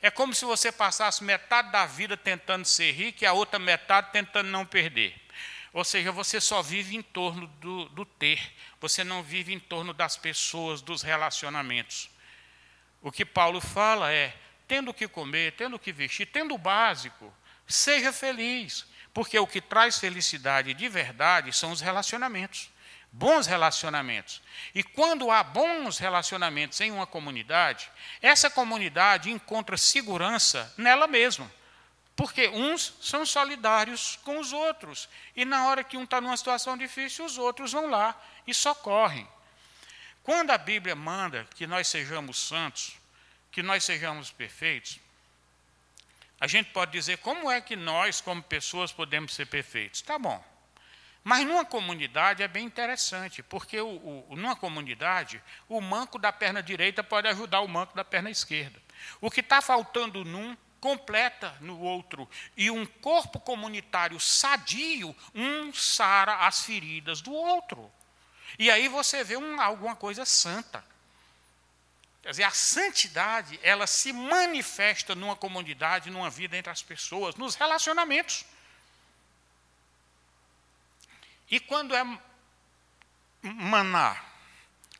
É 0.00 0.10
como 0.10 0.34
se 0.34 0.44
você 0.44 0.70
passasse 0.70 1.24
metade 1.24 1.72
da 1.72 1.86
vida 1.86 2.16
tentando 2.16 2.66
ser 2.66 2.92
rico 2.92 3.24
e 3.24 3.26
a 3.26 3.32
outra 3.32 3.58
metade 3.58 4.12
tentando 4.12 4.50
não 4.50 4.66
perder. 4.66 5.14
Ou 5.74 5.84
seja, 5.84 6.10
você 6.10 6.40
só 6.40 6.62
vive 6.62 6.96
em 6.96 7.02
torno 7.02 7.46
do, 7.60 7.86
do 7.90 8.04
ter, 8.06 8.40
você 8.80 9.04
não 9.04 9.22
vive 9.22 9.52
em 9.52 9.58
torno 9.58 9.92
das 9.92 10.16
pessoas, 10.16 10.80
dos 10.80 11.02
relacionamentos. 11.02 12.08
O 13.02 13.12
que 13.12 13.24
Paulo 13.24 13.60
fala 13.60 14.12
é: 14.12 14.34
tendo 14.66 14.92
o 14.92 14.94
que 14.94 15.06
comer, 15.06 15.52
tendo 15.52 15.74
o 15.74 15.78
que 15.78 15.92
vestir, 15.92 16.26
tendo 16.26 16.54
o 16.54 16.58
básico, 16.58 17.34
seja 17.66 18.12
feliz, 18.12 18.86
porque 19.12 19.38
o 19.38 19.46
que 19.46 19.60
traz 19.60 19.98
felicidade 19.98 20.72
de 20.72 20.88
verdade 20.88 21.52
são 21.52 21.72
os 21.72 21.80
relacionamentos 21.80 22.72
bons 23.14 23.46
relacionamentos. 23.46 24.42
E 24.74 24.82
quando 24.82 25.30
há 25.30 25.40
bons 25.44 25.98
relacionamentos 25.98 26.80
em 26.80 26.90
uma 26.90 27.06
comunidade, 27.06 27.88
essa 28.20 28.50
comunidade 28.50 29.30
encontra 29.30 29.76
segurança 29.76 30.74
nela 30.76 31.06
mesma. 31.06 31.48
Porque 32.16 32.48
uns 32.48 32.94
são 33.00 33.26
solidários 33.26 34.18
com 34.24 34.38
os 34.38 34.52
outros. 34.52 35.08
E 35.34 35.44
na 35.44 35.66
hora 35.66 35.82
que 35.82 35.96
um 35.96 36.04
está 36.04 36.20
numa 36.20 36.36
situação 36.36 36.76
difícil, 36.76 37.24
os 37.24 37.38
outros 37.38 37.72
vão 37.72 37.90
lá 37.90 38.20
e 38.46 38.54
socorrem. 38.54 39.28
Quando 40.22 40.50
a 40.50 40.58
Bíblia 40.58 40.94
manda 40.94 41.46
que 41.54 41.66
nós 41.66 41.88
sejamos 41.88 42.38
santos, 42.38 42.96
que 43.50 43.62
nós 43.62 43.84
sejamos 43.84 44.30
perfeitos, 44.30 44.98
a 46.40 46.46
gente 46.46 46.70
pode 46.70 46.92
dizer 46.92 47.18
como 47.18 47.50
é 47.50 47.60
que 47.60 47.76
nós, 47.76 48.20
como 48.20 48.42
pessoas, 48.42 48.92
podemos 48.92 49.34
ser 49.34 49.46
perfeitos. 49.46 50.02
Tá 50.02 50.18
bom. 50.18 50.42
Mas 51.22 51.46
numa 51.46 51.64
comunidade 51.64 52.42
é 52.42 52.48
bem 52.48 52.66
interessante, 52.66 53.42
porque 53.42 53.80
o, 53.80 54.26
o, 54.28 54.36
numa 54.36 54.54
comunidade, 54.54 55.42
o 55.68 55.80
manco 55.80 56.18
da 56.18 56.30
perna 56.30 56.62
direita 56.62 57.02
pode 57.02 57.26
ajudar 57.28 57.60
o 57.60 57.68
manco 57.68 57.96
da 57.96 58.04
perna 58.04 58.30
esquerda. 58.30 58.80
O 59.22 59.30
que 59.30 59.40
está 59.40 59.62
faltando 59.62 60.22
num, 60.22 60.54
completa 60.84 61.56
no 61.62 61.80
outro. 61.80 62.28
E 62.54 62.70
um 62.70 62.84
corpo 62.84 63.40
comunitário 63.40 64.20
sadio, 64.20 65.16
um 65.34 65.72
sara 65.72 66.46
as 66.46 66.62
feridas 66.62 67.22
do 67.22 67.32
outro. 67.32 67.90
E 68.58 68.70
aí 68.70 68.86
você 68.86 69.24
vê 69.24 69.34
um, 69.34 69.58
alguma 69.58 69.96
coisa 69.96 70.26
santa. 70.26 70.84
Quer 72.20 72.32
dizer, 72.32 72.42
a 72.42 72.50
santidade, 72.50 73.58
ela 73.62 73.86
se 73.86 74.12
manifesta 74.12 75.14
numa 75.14 75.34
comunidade, 75.34 76.10
numa 76.10 76.28
vida 76.28 76.54
entre 76.54 76.70
as 76.70 76.82
pessoas, 76.82 77.34
nos 77.34 77.54
relacionamentos. 77.54 78.44
E 81.50 81.58
quando 81.58 81.94
é 81.96 82.04
maná? 83.42 84.22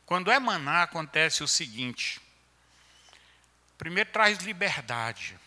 Quando 0.03 0.31
é 0.31 0.39
maná, 0.39 0.81
acontece 0.81 1.43
o 1.43 1.47
seguinte: 1.47 2.19
primeiro 3.77 4.09
traz 4.11 4.39
liberdade. 4.39 5.44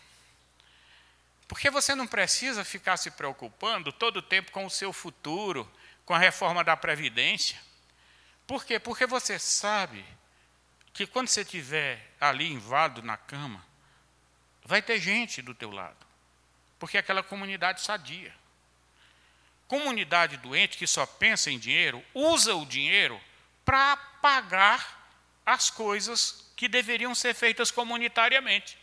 Porque 1.49 1.69
você 1.69 1.93
não 1.93 2.07
precisa 2.07 2.63
ficar 2.63 2.95
se 2.95 3.11
preocupando 3.11 3.91
todo 3.91 4.17
o 4.17 4.21
tempo 4.21 4.51
com 4.51 4.65
o 4.65 4.69
seu 4.69 4.93
futuro, 4.93 5.69
com 6.05 6.13
a 6.13 6.17
reforma 6.17 6.63
da 6.63 6.77
Previdência. 6.77 7.59
Por 8.47 8.63
quê? 8.63 8.79
Porque 8.79 9.05
você 9.05 9.37
sabe 9.37 10.05
que 10.93 11.05
quando 11.05 11.27
você 11.27 11.41
estiver 11.41 12.13
ali 12.21 12.49
invado 12.49 13.03
na 13.03 13.17
cama, 13.17 13.65
vai 14.63 14.81
ter 14.81 15.01
gente 15.01 15.41
do 15.41 15.53
teu 15.53 15.71
lado. 15.71 16.07
Porque 16.79 16.95
é 16.95 17.01
aquela 17.01 17.21
comunidade 17.21 17.81
sadia 17.81 18.33
comunidade 19.69 20.35
doente 20.37 20.79
que 20.79 20.87
só 20.87 21.05
pensa 21.05 21.51
em 21.51 21.59
dinheiro, 21.59 22.03
usa 22.11 22.55
o 22.55 22.65
dinheiro 22.65 23.21
para 23.63 23.95
pagar 24.19 24.99
as 25.45 25.69
coisas 25.69 26.51
que 26.55 26.67
deveriam 26.67 27.13
ser 27.13 27.35
feitas 27.35 27.69
comunitariamente. 27.69 28.78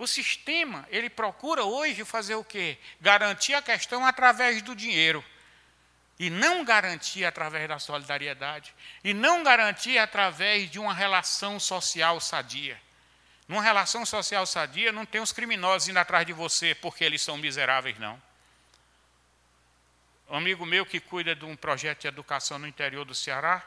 O 0.00 0.06
sistema, 0.06 0.88
ele 0.90 1.10
procura 1.10 1.62
hoje 1.62 2.06
fazer 2.06 2.34
o 2.34 2.42
quê? 2.42 2.78
Garantir 3.02 3.52
a 3.52 3.60
questão 3.60 4.06
através 4.06 4.62
do 4.62 4.74
dinheiro. 4.74 5.22
E 6.18 6.30
não 6.30 6.64
garantir 6.64 7.26
através 7.26 7.68
da 7.68 7.78
solidariedade. 7.78 8.74
E 9.04 9.12
não 9.12 9.42
garantir 9.42 9.98
através 9.98 10.70
de 10.70 10.78
uma 10.78 10.94
relação 10.94 11.60
social 11.60 12.18
sadia. 12.18 12.80
Numa 13.46 13.60
relação 13.60 14.06
social 14.06 14.46
sadia, 14.46 14.90
não 14.90 15.04
tem 15.04 15.20
os 15.20 15.32
criminosos 15.32 15.88
indo 15.88 15.98
atrás 15.98 16.26
de 16.26 16.32
você 16.32 16.74
porque 16.74 17.04
eles 17.04 17.20
são 17.20 17.36
miseráveis, 17.36 17.98
não. 17.98 18.18
Um 20.30 20.36
amigo 20.36 20.64
meu 20.64 20.86
que 20.86 20.98
cuida 20.98 21.34
de 21.34 21.44
um 21.44 21.54
projeto 21.54 22.00
de 22.00 22.08
educação 22.08 22.58
no 22.58 22.66
interior 22.66 23.04
do 23.04 23.14
Ceará, 23.14 23.62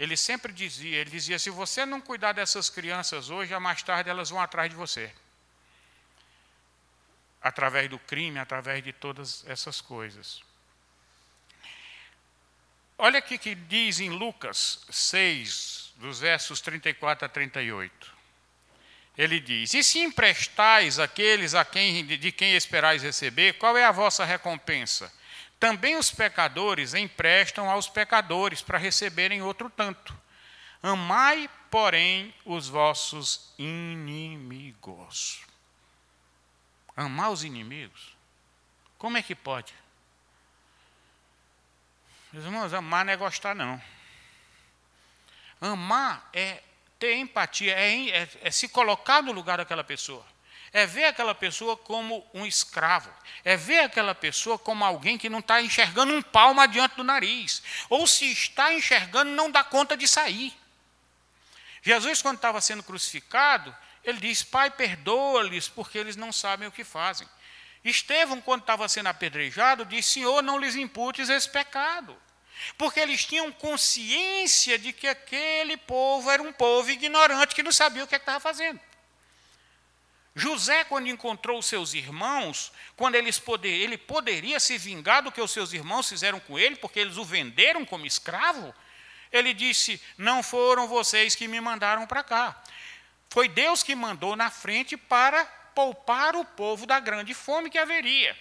ele 0.00 0.16
sempre 0.16 0.52
dizia, 0.52 0.96
ele 0.96 1.10
dizia, 1.10 1.38
se 1.38 1.48
você 1.48 1.86
não 1.86 2.00
cuidar 2.00 2.32
dessas 2.32 2.68
crianças 2.68 3.30
hoje, 3.30 3.56
mais 3.60 3.84
tarde 3.84 4.10
elas 4.10 4.30
vão 4.30 4.40
atrás 4.40 4.68
de 4.68 4.74
você. 4.74 5.14
Através 7.46 7.88
do 7.88 7.98
crime, 7.98 8.40
através 8.40 8.82
de 8.82 8.92
todas 8.92 9.44
essas 9.46 9.80
coisas. 9.80 10.42
Olha 12.98 13.20
aqui 13.20 13.38
que 13.38 13.54
diz 13.54 14.00
em 14.00 14.10
Lucas 14.10 14.84
6, 14.90 15.94
dos 15.98 16.18
versos 16.18 16.60
34 16.60 17.26
a 17.26 17.28
38. 17.28 18.12
Ele 19.16 19.38
diz: 19.38 19.74
E 19.74 19.84
se 19.84 20.00
emprestais 20.00 20.98
aqueles 20.98 21.54
a 21.54 21.64
quem, 21.64 22.04
de 22.04 22.32
quem 22.32 22.56
esperais 22.56 23.04
receber, 23.04 23.52
qual 23.58 23.76
é 23.76 23.84
a 23.84 23.92
vossa 23.92 24.24
recompensa? 24.24 25.12
Também 25.60 25.96
os 25.96 26.10
pecadores 26.10 26.94
emprestam 26.94 27.70
aos 27.70 27.88
pecadores 27.88 28.60
para 28.60 28.76
receberem 28.76 29.40
outro 29.40 29.70
tanto. 29.70 30.12
Amai, 30.82 31.48
porém, 31.70 32.34
os 32.44 32.68
vossos 32.68 33.54
inimigos. 33.56 35.46
Amar 36.96 37.30
os 37.30 37.44
inimigos? 37.44 38.16
Como 38.96 39.18
é 39.18 39.22
que 39.22 39.34
pode? 39.34 39.74
Meus 42.32 42.44
irmãos, 42.44 42.72
amar 42.72 43.04
não 43.04 43.12
é 43.12 43.16
gostar, 43.16 43.54
não. 43.54 43.80
Amar 45.60 46.28
é 46.32 46.62
ter 46.98 47.14
empatia, 47.16 47.74
é, 47.78 48.08
é, 48.08 48.28
é 48.42 48.50
se 48.50 48.68
colocar 48.68 49.22
no 49.22 49.32
lugar 49.32 49.58
daquela 49.58 49.84
pessoa 49.84 50.24
é 50.76 50.84
ver 50.84 51.06
aquela 51.06 51.34
pessoa 51.34 51.74
como 51.74 52.22
um 52.34 52.44
escravo, 52.44 53.10
é 53.42 53.56
ver 53.56 53.78
aquela 53.78 54.14
pessoa 54.14 54.58
como 54.58 54.84
alguém 54.84 55.16
que 55.16 55.30
não 55.30 55.38
está 55.38 55.62
enxergando 55.62 56.12
um 56.12 56.20
palmo 56.20 56.60
adiante 56.60 56.96
do 56.96 57.02
nariz, 57.02 57.62
ou 57.88 58.06
se 58.06 58.30
está 58.30 58.74
enxergando, 58.74 59.30
não 59.30 59.50
dá 59.50 59.64
conta 59.64 59.96
de 59.96 60.06
sair. 60.06 60.54
Jesus, 61.80 62.20
quando 62.20 62.36
estava 62.36 62.60
sendo 62.60 62.82
crucificado, 62.82 63.74
ele 64.06 64.20
diz: 64.20 64.44
Pai, 64.44 64.70
perdoa-lhes, 64.70 65.68
porque 65.68 65.98
eles 65.98 66.14
não 66.14 66.32
sabem 66.32 66.68
o 66.68 66.72
que 66.72 66.84
fazem. 66.84 67.28
Estevão, 67.84 68.40
quando 68.40 68.60
estava 68.60 68.88
sendo 68.88 69.08
apedrejado, 69.08 69.84
disse: 69.84 70.14
Senhor, 70.14 70.42
não 70.42 70.58
lhes 70.58 70.76
imputes 70.76 71.28
esse 71.28 71.50
pecado. 71.50 72.16
Porque 72.78 73.00
eles 73.00 73.24
tinham 73.26 73.52
consciência 73.52 74.78
de 74.78 74.92
que 74.92 75.08
aquele 75.08 75.76
povo 75.76 76.30
era 76.30 76.42
um 76.42 76.52
povo 76.52 76.90
ignorante 76.90 77.54
que 77.54 77.62
não 77.62 77.72
sabia 77.72 78.04
o 78.04 78.06
que 78.06 78.14
é 78.14 78.18
estava 78.18 78.40
fazendo. 78.40 78.80
José, 80.34 80.84
quando 80.84 81.08
encontrou 81.08 81.60
seus 81.60 81.92
irmãos, 81.92 82.70
quando 82.94 83.14
eles 83.14 83.38
poder, 83.38 83.68
ele 83.68 83.98
poderia 83.98 84.60
se 84.60 84.78
vingar 84.78 85.22
do 85.22 85.32
que 85.32 85.40
os 85.40 85.50
seus 85.50 85.72
irmãos 85.72 86.08
fizeram 86.08 86.38
com 86.40 86.58
ele, 86.58 86.76
porque 86.76 87.00
eles 87.00 87.16
o 87.16 87.24
venderam 87.24 87.84
como 87.84 88.06
escravo, 88.06 88.74
ele 89.32 89.52
disse: 89.52 90.00
Não 90.16 90.42
foram 90.42 90.86
vocês 90.86 91.34
que 91.34 91.48
me 91.48 91.60
mandaram 91.60 92.06
para 92.06 92.22
cá. 92.22 92.62
Foi 93.28 93.48
Deus 93.48 93.82
que 93.82 93.94
mandou 93.94 94.36
na 94.36 94.50
frente 94.50 94.96
para 94.96 95.44
poupar 95.74 96.36
o 96.36 96.44
povo 96.44 96.86
da 96.86 96.98
grande 96.98 97.34
fome 97.34 97.70
que 97.70 97.78
haveria. 97.78 98.36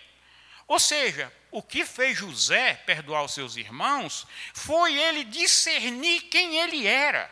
Ou 0.67 0.80
seja, 0.80 1.32
o 1.52 1.62
que 1.62 1.86
fez 1.86 2.17
José 2.17 2.76
perdoar 2.86 3.24
os 3.24 3.34
seus 3.34 3.56
irmãos 3.56 4.26
foi 4.54 4.95
ele 4.95 5.24
discernir 5.24 6.21
quem 6.24 6.58
ele 6.58 6.88
era. 6.88 7.30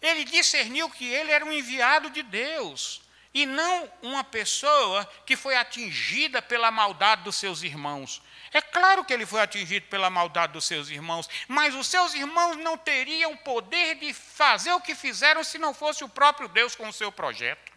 Ele 0.00 0.24
discerniu 0.24 0.90
que 0.90 1.06
ele 1.06 1.30
era 1.30 1.44
um 1.44 1.52
enviado 1.52 2.10
de 2.10 2.22
Deus 2.22 3.02
e 3.32 3.46
não 3.46 3.90
uma 4.02 4.22
pessoa 4.22 5.04
que 5.26 5.36
foi 5.36 5.56
atingida 5.56 6.40
pela 6.40 6.70
maldade 6.70 7.22
dos 7.22 7.36
seus 7.36 7.62
irmãos. 7.62 8.22
É 8.54 8.62
claro 8.62 9.04
que 9.04 9.12
ele 9.12 9.26
foi 9.26 9.40
atingido 9.40 9.86
pela 9.88 10.08
maldade 10.08 10.52
dos 10.52 10.64
seus 10.64 10.88
irmãos, 10.88 11.28
mas 11.48 11.74
os 11.74 11.88
seus 11.88 12.14
irmãos 12.14 12.56
não 12.56 12.78
teriam 12.78 13.36
poder 13.36 13.96
de 13.96 14.14
fazer 14.14 14.70
o 14.70 14.80
que 14.80 14.94
fizeram 14.94 15.42
se 15.42 15.58
não 15.58 15.74
fosse 15.74 16.04
o 16.04 16.08
próprio 16.08 16.46
Deus 16.46 16.76
com 16.76 16.88
o 16.88 16.92
seu 16.92 17.10
projeto. 17.10 17.72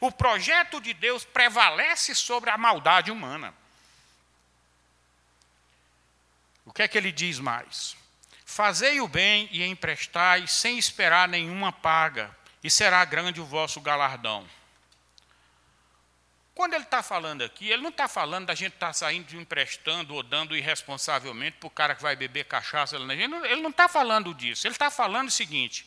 O 0.00 0.10
projeto 0.10 0.80
de 0.80 0.94
Deus 0.94 1.22
prevalece 1.22 2.14
sobre 2.14 2.48
a 2.48 2.56
maldade 2.56 3.10
humana. 3.10 3.52
O 6.64 6.72
que 6.72 6.82
é 6.82 6.88
que 6.88 6.96
ele 6.96 7.12
diz 7.12 7.38
mais? 7.38 7.94
Fazei 8.46 9.02
o 9.02 9.08
bem 9.08 9.50
e 9.52 9.62
emprestai 9.62 10.46
sem 10.46 10.78
esperar 10.78 11.28
nenhuma 11.28 11.72
paga, 11.72 12.34
e 12.64 12.70
será 12.70 13.04
grande 13.04 13.38
o 13.38 13.44
vosso 13.44 13.82
galardão. 13.82 14.48
Quando 16.62 16.74
ele 16.74 16.84
está 16.84 17.02
falando 17.02 17.42
aqui, 17.42 17.70
ele 17.70 17.82
não 17.82 17.90
está 17.90 18.06
falando 18.06 18.46
da 18.46 18.54
gente 18.54 18.74
estar 18.74 18.86
tá 18.86 18.92
saindo 18.92 19.34
emprestando 19.34 20.14
ou 20.14 20.22
dando 20.22 20.56
irresponsavelmente 20.56 21.56
para 21.58 21.66
o 21.66 21.70
cara 21.70 21.92
que 21.92 22.00
vai 22.00 22.14
beber 22.14 22.44
cachaça. 22.44 22.94
Ele 22.94 23.26
não 23.60 23.70
está 23.70 23.88
falando 23.88 24.32
disso. 24.32 24.64
Ele 24.64 24.72
está 24.72 24.88
falando 24.88 25.26
o 25.26 25.32
seguinte: 25.32 25.84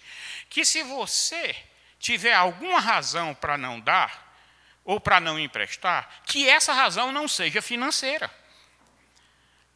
que 0.49 0.65
se 0.65 0.83
você 0.83 1.55
tiver 1.97 2.33
alguma 2.33 2.81
razão 2.81 3.33
para 3.33 3.57
não 3.57 3.79
dar, 3.79 4.35
ou 4.83 4.99
para 4.99 5.21
não 5.21 5.39
emprestar, 5.39 6.09
que 6.25 6.45
essa 6.45 6.73
razão 6.73 7.09
não 7.09 7.25
seja 7.25 7.61
financeira. 7.61 8.29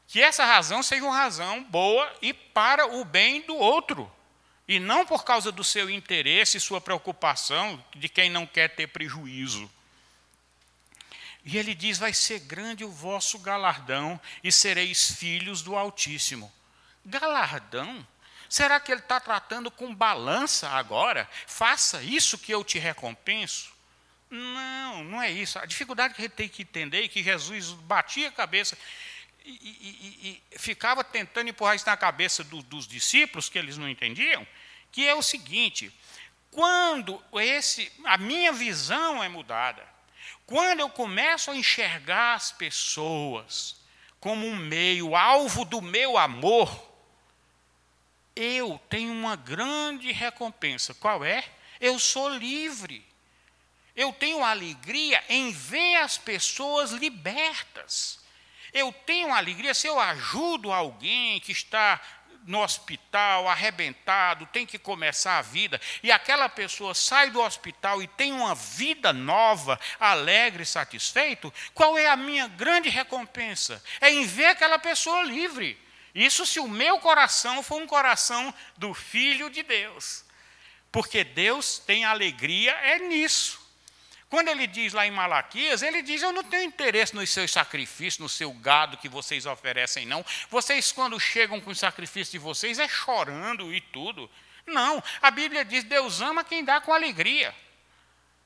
Que 0.06 0.22
essa 0.22 0.44
razão 0.44 0.84
seja 0.84 1.06
uma 1.06 1.16
razão 1.16 1.64
boa 1.64 2.14
e 2.22 2.34
para 2.34 2.86
o 2.86 3.06
bem 3.06 3.40
do 3.44 3.56
outro. 3.56 4.12
E 4.68 4.82
não 4.82 5.06
por 5.06 5.24
causa 5.24 5.50
do 5.50 5.64
seu 5.64 5.90
interesse 5.90 6.60
sua 6.60 6.82
preocupação 6.82 7.82
de 7.96 8.10
quem 8.10 8.30
não 8.30 8.46
quer 8.46 8.76
ter 8.76 8.88
prejuízo. 8.88 9.79
E 11.43 11.58
ele 11.58 11.73
diz: 11.73 11.97
Vai 11.97 12.13
ser 12.13 12.39
grande 12.39 12.84
o 12.84 12.91
vosso 12.91 13.39
galardão 13.39 14.19
e 14.43 14.52
sereis 14.52 15.12
filhos 15.12 15.62
do 15.62 15.75
Altíssimo. 15.75 16.52
Galardão? 17.06 18.06
Será 18.49 18.80
que 18.80 18.91
ele 18.91 19.02
está 19.02 19.19
tratando 19.19 19.69
com 19.69 19.93
balança 19.93 20.69
agora? 20.69 21.30
Faça 21.45 22.02
isso 22.02 22.38
que 22.38 22.52
eu 22.52 22.63
te 22.63 22.80
recompenso? 22.80 23.71
Não, 24.30 25.04
não 25.04 25.21
é 25.21 25.32
isso. 25.32 25.58
A 25.60 25.65
dificuldade 25.65 26.13
que 26.13 26.21
a 26.21 26.25
gente 26.25 26.36
tem 26.36 26.49
que 26.49 26.63
entender 26.63 27.06
é 27.06 27.08
que 27.08 27.23
Jesus 27.23 27.71
batia 27.71 28.30
a 28.30 28.32
cabeça 28.32 28.78
e, 29.45 29.52
e, 29.52 30.41
e 30.52 30.60
ficava 30.60 31.04
tentando 31.04 31.49
empurrar 31.49 31.75
isso 31.75 31.86
na 31.86 31.97
cabeça 31.97 32.43
do, 32.43 32.62
dos 32.62 32.88
discípulos, 32.88 33.49
que 33.49 33.58
eles 33.58 33.78
não 33.78 33.89
entendiam, 33.89 34.45
que 34.91 35.08
é 35.08 35.15
o 35.15 35.21
seguinte: 35.21 35.91
quando 36.52 37.23
esse, 37.34 37.91
a 38.06 38.17
minha 38.17 38.52
visão 38.52 39.23
é 39.23 39.30
mudada, 39.30 39.88
quando 40.46 40.80
eu 40.80 40.89
começo 40.89 41.52
a 41.52 41.56
enxergar 41.56 42.36
as 42.36 42.52
pessoas 42.52 43.80
como 44.20 44.46
um 44.46 44.56
meio, 44.56 45.15
alvo 45.15 45.63
do 45.63 45.82
meu 45.82 46.18
amor, 46.18 46.89
eu 48.36 48.80
tenho 48.89 49.12
uma 49.12 49.36
grande 49.36 50.12
recompensa. 50.12 50.94
Qual 50.94 51.24
é? 51.24 51.44
Eu 51.80 52.00
sou 52.00 52.30
livre. 52.30 53.06
Eu 53.96 54.13
tenho 54.13 54.44
alegria 54.44 55.24
em 55.30 55.52
ver 55.52 55.98
as 55.98 56.18
pessoas 56.18 56.92
libertas. 56.92 58.20
Eu 58.74 58.94
tenho 58.94 59.34
alegria 59.34 59.74
se 59.74 59.88
eu 59.88 60.00
ajudo 60.00 60.72
alguém 60.72 61.39
que 61.39 61.52
está 61.52 62.02
no 62.50 62.64
hospital, 62.64 63.48
arrebentado, 63.48 64.48
tem 64.48 64.66
que 64.66 64.80
começar 64.80 65.38
a 65.38 65.42
vida, 65.44 65.80
e 66.02 66.12
aquela 66.12 66.50
pessoa 66.50 66.96
sai 66.96 67.30
do 67.30 67.40
hospital 67.40 68.02
e 68.02 68.08
tem 68.08 68.34
uma 68.34 68.56
vida 68.56 69.14
nova, 69.14 69.80
alegre 70.00 70.66
satisfeito, 70.66 71.54
qual 71.76 71.96
é 71.96 72.08
a 72.08 72.16
minha 72.16 72.48
grande 72.48 72.90
recompensa? 72.90 73.82
É 74.02 74.10
em 74.10 74.26
ver 74.26 74.48
aquela 74.48 74.80
pessoa 74.80 75.22
livre. 75.22 75.80
Isso 76.16 76.44
se 76.44 76.60
o 76.60 76.68
meu 76.68 76.98
coração 76.98 77.62
for 77.62 77.80
um 77.80 77.86
coração 77.86 78.52
do 78.76 78.96
Filho 78.96 79.52
de 79.52 79.62
Deus. 79.62 80.26
Porque 80.92 81.24
Deus 81.24 81.78
tem 81.78 82.04
alegria 82.04 82.72
é 82.72 82.98
nisso. 82.98 83.59
Quando 84.30 84.50
ele 84.50 84.68
diz 84.68 84.94
lá 84.94 85.08
em 85.08 85.12
Malaquias, 85.12 85.82
ele 85.82 86.04
diz: 86.04 86.22
Eu 86.22 86.32
não 86.32 86.44
tenho 86.44 86.63
interesse 86.63 87.15
nos 87.15 87.32
seus 87.32 87.52
sacrifícios, 87.52 88.20
no 88.20 88.30
seu 88.30 88.54
gado 88.54 88.98
que 88.98 89.10
vocês 89.10 89.48
oferecem, 89.48 90.06
não. 90.06 90.24
Vocês, 90.52 90.92
quando 90.92 91.20
chegam 91.20 91.60
com 91.60 91.72
o 91.72 91.76
sacrifício 91.76 92.34
de 92.34 92.38
vocês, 92.38 92.78
é 92.78 92.88
chorando 92.88 93.74
e 93.74 93.82
tudo. 93.82 94.30
Não, 94.68 95.04
a 95.20 95.32
Bíblia 95.32 95.65
diz: 95.65 95.84
Deus 95.84 96.22
ama 96.22 96.44
quem 96.44 96.63
dá 96.63 96.80
com 96.80 96.94
alegria. 96.94 97.56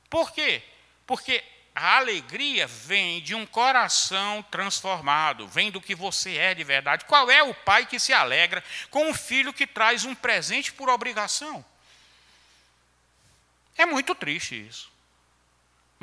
Por 0.08 0.32
quê? 0.32 0.62
Porque 1.06 1.44
a 1.74 1.98
alegria 1.98 2.66
vem 2.66 3.20
de 3.20 3.34
um 3.34 3.44
coração 3.44 4.42
transformado, 4.50 5.46
vem 5.48 5.70
do 5.70 5.82
que 5.82 5.94
você 5.94 6.36
é 6.38 6.54
de 6.54 6.64
verdade. 6.64 7.04
Qual 7.04 7.30
é 7.30 7.42
o 7.42 7.52
pai 7.52 7.84
que 7.84 7.98
se 7.98 8.12
alegra 8.12 8.64
com 8.90 9.10
um 9.10 9.14
filho 9.14 9.52
que 9.52 9.66
traz 9.66 10.06
um 10.06 10.14
presente 10.14 10.72
por 10.72 10.88
obrigação? 10.88 11.62
É 13.76 13.84
muito 13.84 14.14
triste 14.14 14.66
isso. 14.66 14.93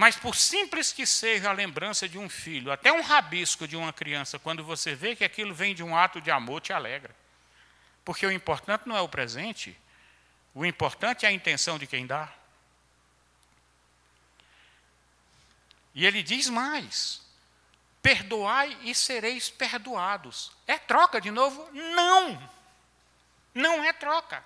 Mas 0.02 0.16
por 0.16 0.36
simples 0.36 0.92
que 0.92 1.06
seja 1.06 1.52
a 1.52 1.54
lembrança 1.54 2.10
de 2.10 2.18
um 2.18 2.28
filho, 2.28 2.72
até 2.72 2.92
um 2.92 3.02
rabisco 3.02 3.68
de 3.68 3.78
uma 3.78 3.94
criança, 3.94 4.40
quando 4.40 4.64
você 4.64 4.96
vê 4.96 5.16
que 5.16 5.24
aquilo 5.24 5.54
vem 5.54 5.76
de 5.76 5.84
um 5.84 5.96
ato 5.96 6.20
de 6.20 6.32
amor, 6.32 6.60
te 6.60 6.74
alegra. 6.74 7.16
Porque 8.04 8.26
o 8.26 8.32
importante 8.32 8.88
não 8.88 8.98
é 8.98 9.02
o 9.02 9.08
presente, 9.08 9.80
o 10.56 10.66
importante 10.66 11.24
é 11.24 11.30
a 11.30 11.32
intenção 11.32 11.78
de 11.78 11.86
quem 11.86 12.08
dá. 12.08 12.34
E 15.94 16.04
ele 16.04 16.24
diz 16.24 16.50
mais: 16.50 17.22
perdoai 18.02 18.76
e 18.82 18.96
sereis 18.96 19.52
perdoados. 19.52 20.52
É 20.66 20.80
troca 20.80 21.22
de 21.22 21.30
novo? 21.30 21.70
Não! 21.74 22.50
Não 23.54 23.84
é 23.84 23.94
troca. 23.94 24.44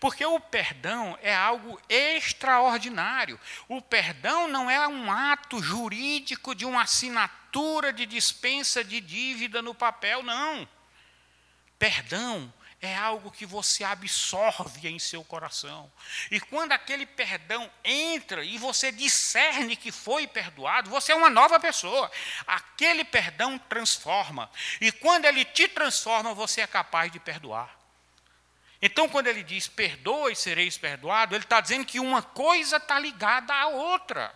Porque 0.00 0.24
o 0.24 0.38
perdão 0.38 1.18
é 1.22 1.34
algo 1.34 1.80
extraordinário. 1.88 3.38
O 3.68 3.80
perdão 3.80 4.48
não 4.48 4.70
é 4.70 4.86
um 4.86 5.10
ato 5.10 5.62
jurídico 5.62 6.54
de 6.54 6.64
uma 6.64 6.82
assinatura 6.82 7.92
de 7.92 8.06
dispensa 8.06 8.84
de 8.84 9.00
dívida 9.00 9.60
no 9.62 9.74
papel, 9.74 10.22
não. 10.22 10.68
Perdão 11.78 12.52
é 12.80 12.94
algo 12.94 13.30
que 13.30 13.44
você 13.44 13.82
absorve 13.82 14.88
em 14.88 14.98
seu 14.98 15.24
coração. 15.24 15.90
E 16.30 16.38
quando 16.38 16.72
aquele 16.72 17.06
perdão 17.06 17.68
entra 17.82 18.44
e 18.44 18.56
você 18.56 18.92
discerne 18.92 19.76
que 19.76 19.90
foi 19.90 20.26
perdoado, 20.26 20.88
você 20.88 21.12
é 21.12 21.14
uma 21.14 21.30
nova 21.30 21.58
pessoa. 21.58 22.10
Aquele 22.46 23.04
perdão 23.04 23.58
transforma. 23.58 24.48
E 24.80 24.92
quando 24.92 25.24
ele 25.24 25.44
te 25.44 25.66
transforma, 25.66 26.34
você 26.34 26.60
é 26.60 26.66
capaz 26.66 27.10
de 27.10 27.18
perdoar. 27.18 27.77
Então, 28.80 29.08
quando 29.08 29.26
ele 29.26 29.42
diz 29.42 29.66
perdoa 29.66 30.30
e 30.30 30.36
sereis 30.36 30.78
perdoado, 30.78 31.34
ele 31.34 31.44
está 31.44 31.60
dizendo 31.60 31.84
que 31.84 31.98
uma 31.98 32.22
coisa 32.22 32.76
está 32.76 32.98
ligada 32.98 33.52
à 33.52 33.66
outra. 33.66 34.32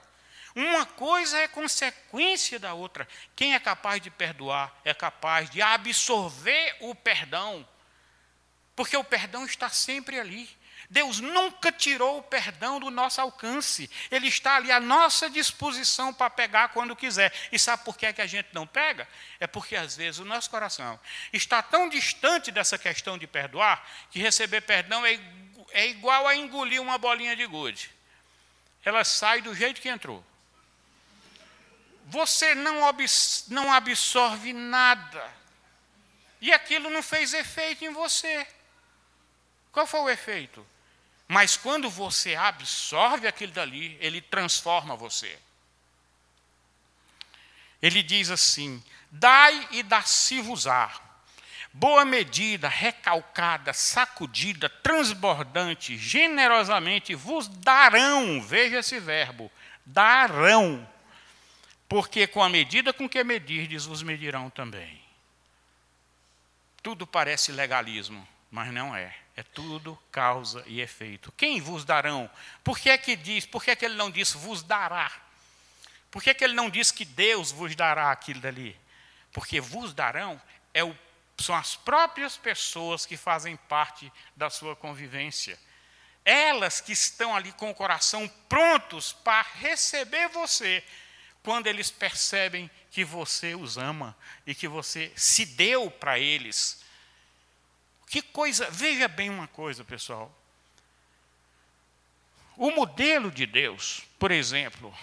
Uma 0.55 0.85
coisa 0.85 1.39
é 1.39 1.49
consequência 1.49 2.59
da 2.59 2.75
outra. 2.75 3.09
Quem 3.35 3.55
é 3.55 3.61
capaz 3.61 4.03
de 4.03 4.11
perdoar 4.11 4.75
é 4.85 4.93
capaz 4.93 5.49
de 5.49 5.63
absorver 5.63 6.77
o 6.81 6.95
perdão, 6.95 7.67
porque 8.77 8.97
o 8.97 9.05
perdão 9.05 9.47
está 9.47 9.71
sempre 9.71 10.19
ali. 10.19 10.49
Deus 10.93 11.21
nunca 11.21 11.73
tirou 11.73 12.19
o 12.19 12.23
perdão 12.23 12.79
do 12.79 12.91
nosso 12.91 13.19
alcance. 13.19 13.89
Ele 14.11 14.29
está 14.29 14.57
ali 14.57 14.71
à 14.71 14.79
nossa 14.79 15.31
disposição 15.31 16.13
para 16.13 16.29
pegar 16.29 16.69
quando 16.69 16.95
quiser. 16.95 17.33
E 17.51 17.59
sabe 17.59 17.83
por 17.83 17.97
que, 17.97 18.05
é 18.05 18.13
que 18.13 18.21
a 18.21 18.27
gente 18.27 18.51
não 18.53 18.67
pega? 18.67 19.09
É 19.41 19.47
porque, 19.47 19.75
às 19.75 19.97
vezes, 19.97 20.21
o 20.21 20.25
nosso 20.27 20.51
coração 20.51 21.01
está 21.33 21.63
tão 21.63 21.89
distante 21.89 22.51
dessa 22.51 22.77
questão 22.77 23.17
de 23.17 23.27
perdoar 23.27 23.83
que 24.11 24.19
receber 24.19 24.61
perdão 24.61 25.05
é, 25.07 25.19
é 25.71 25.87
igual 25.87 26.29
a 26.29 26.37
engolir 26.37 26.83
uma 26.83 26.99
bolinha 26.99 27.35
de 27.35 27.47
gude. 27.47 27.91
Ela 28.85 29.03
sai 29.03 29.41
do 29.41 29.55
jeito 29.55 29.81
que 29.81 29.89
entrou. 29.89 30.23
Você 32.05 32.55
não, 32.55 32.81
não 33.49 33.73
absorve 33.73 34.53
nada. 34.53 35.27
E 36.39 36.53
aquilo 36.53 36.91
não 36.91 37.03
fez 37.03 37.33
efeito 37.33 37.83
em 37.83 37.95
você. 37.95 38.47
Qual 39.73 39.87
foi 39.87 40.01
o 40.01 40.11
efeito? 40.11 40.67
Mas 41.33 41.57
quando 41.57 41.89
você 41.89 42.35
absorve 42.35 43.27
aquilo 43.27 43.53
dali, 43.53 43.97
ele 44.03 44.21
transforma 44.21 44.95
você. 44.95 45.39
Ele 47.81 48.03
diz 48.03 48.31
assim: 48.31 48.85
Dai 49.11 49.67
e 49.71 49.83
dá-se-vos-á. 49.83 50.93
Boa 51.73 52.05
medida, 52.05 52.69
recalcada, 52.69 53.73
sacudida, 53.73 54.69
transbordante, 54.69 55.97
generosamente 55.97 57.15
vos 57.15 57.49
darão. 57.49 58.43
Veja 58.43 58.81
esse 58.81 59.01
verbo: 59.01 59.51
darão. 59.87 60.87
Porque 61.89 62.27
com 62.27 62.43
a 62.43 62.51
medida 62.51 62.93
com 62.93 63.09
que 63.09 63.25
medirdes, 63.25 63.87
vos 63.87 64.03
medirão 64.03 64.51
também. 64.51 65.03
Tudo 66.83 67.07
parece 67.07 67.53
legalismo, 67.53 68.29
mas 68.51 68.71
não 68.71 68.95
é. 68.95 69.22
É 69.37 69.43
tudo 69.43 69.99
causa 70.11 70.63
e 70.67 70.81
efeito. 70.81 71.33
Quem 71.33 71.61
vos 71.61 71.85
darão? 71.85 72.31
Por 72.63 72.79
que 72.79 72.91
é 72.91 72.99
que 72.99 73.17
diz? 73.17 73.47
Por 73.47 73.65
que 73.65 73.71
é 73.71 73.77
que 73.77 73.85
ele 73.85 73.95
não 73.97 74.11
diz 74.11 74.33
vos 74.33 74.63
dará? 74.63 75.11
Por 76.13 76.23
que, 76.23 76.35
que 76.35 76.45
ele 76.45 76.53
não 76.53 76.69
diz 76.69 76.91
que 76.91 77.07
Deus 77.07 77.51
vos 77.51 77.75
dará 77.75 78.13
aquilo 78.13 78.39
dali? 78.39 78.79
Porque 79.33 79.63
vos 79.63 79.95
darão 79.95 80.41
é 80.75 80.85
o, 80.85 80.95
são 81.39 81.55
as 81.55 81.75
próprias 81.75 82.37
pessoas 82.37 83.07
que 83.07 83.17
fazem 83.17 83.57
parte 83.57 84.13
da 84.37 84.51
sua 84.51 84.77
convivência. 84.77 85.59
Elas 86.23 86.83
que 86.83 86.93
estão 86.93 87.35
ali 87.35 87.51
com 87.53 87.71
o 87.71 87.75
coração 87.75 88.29
prontos 88.47 89.15
para 89.15 89.41
receber 89.55 90.29
você, 90.29 90.85
quando 91.43 91.67
eles 91.67 91.91
percebem 91.91 92.71
que 92.91 93.07
você 93.07 93.55
os 93.55 93.79
ama 93.79 94.15
e 94.47 94.55
que 94.55 94.69
você 94.69 95.11
se 95.17 95.47
deu 95.47 95.91
para 95.91 96.19
eles. 96.19 96.82
Que 98.13 98.21
coisa, 98.21 98.69
veja 98.71 99.09
bem 99.09 99.31
uma 99.31 99.49
coisa, 99.49 99.83
pessoal. 99.83 100.31
O 102.59 102.71
modelo 102.71 103.31
de 103.31 103.47
Deus, 103.47 104.03
por 104.19 104.31
exemplo, 104.31 104.95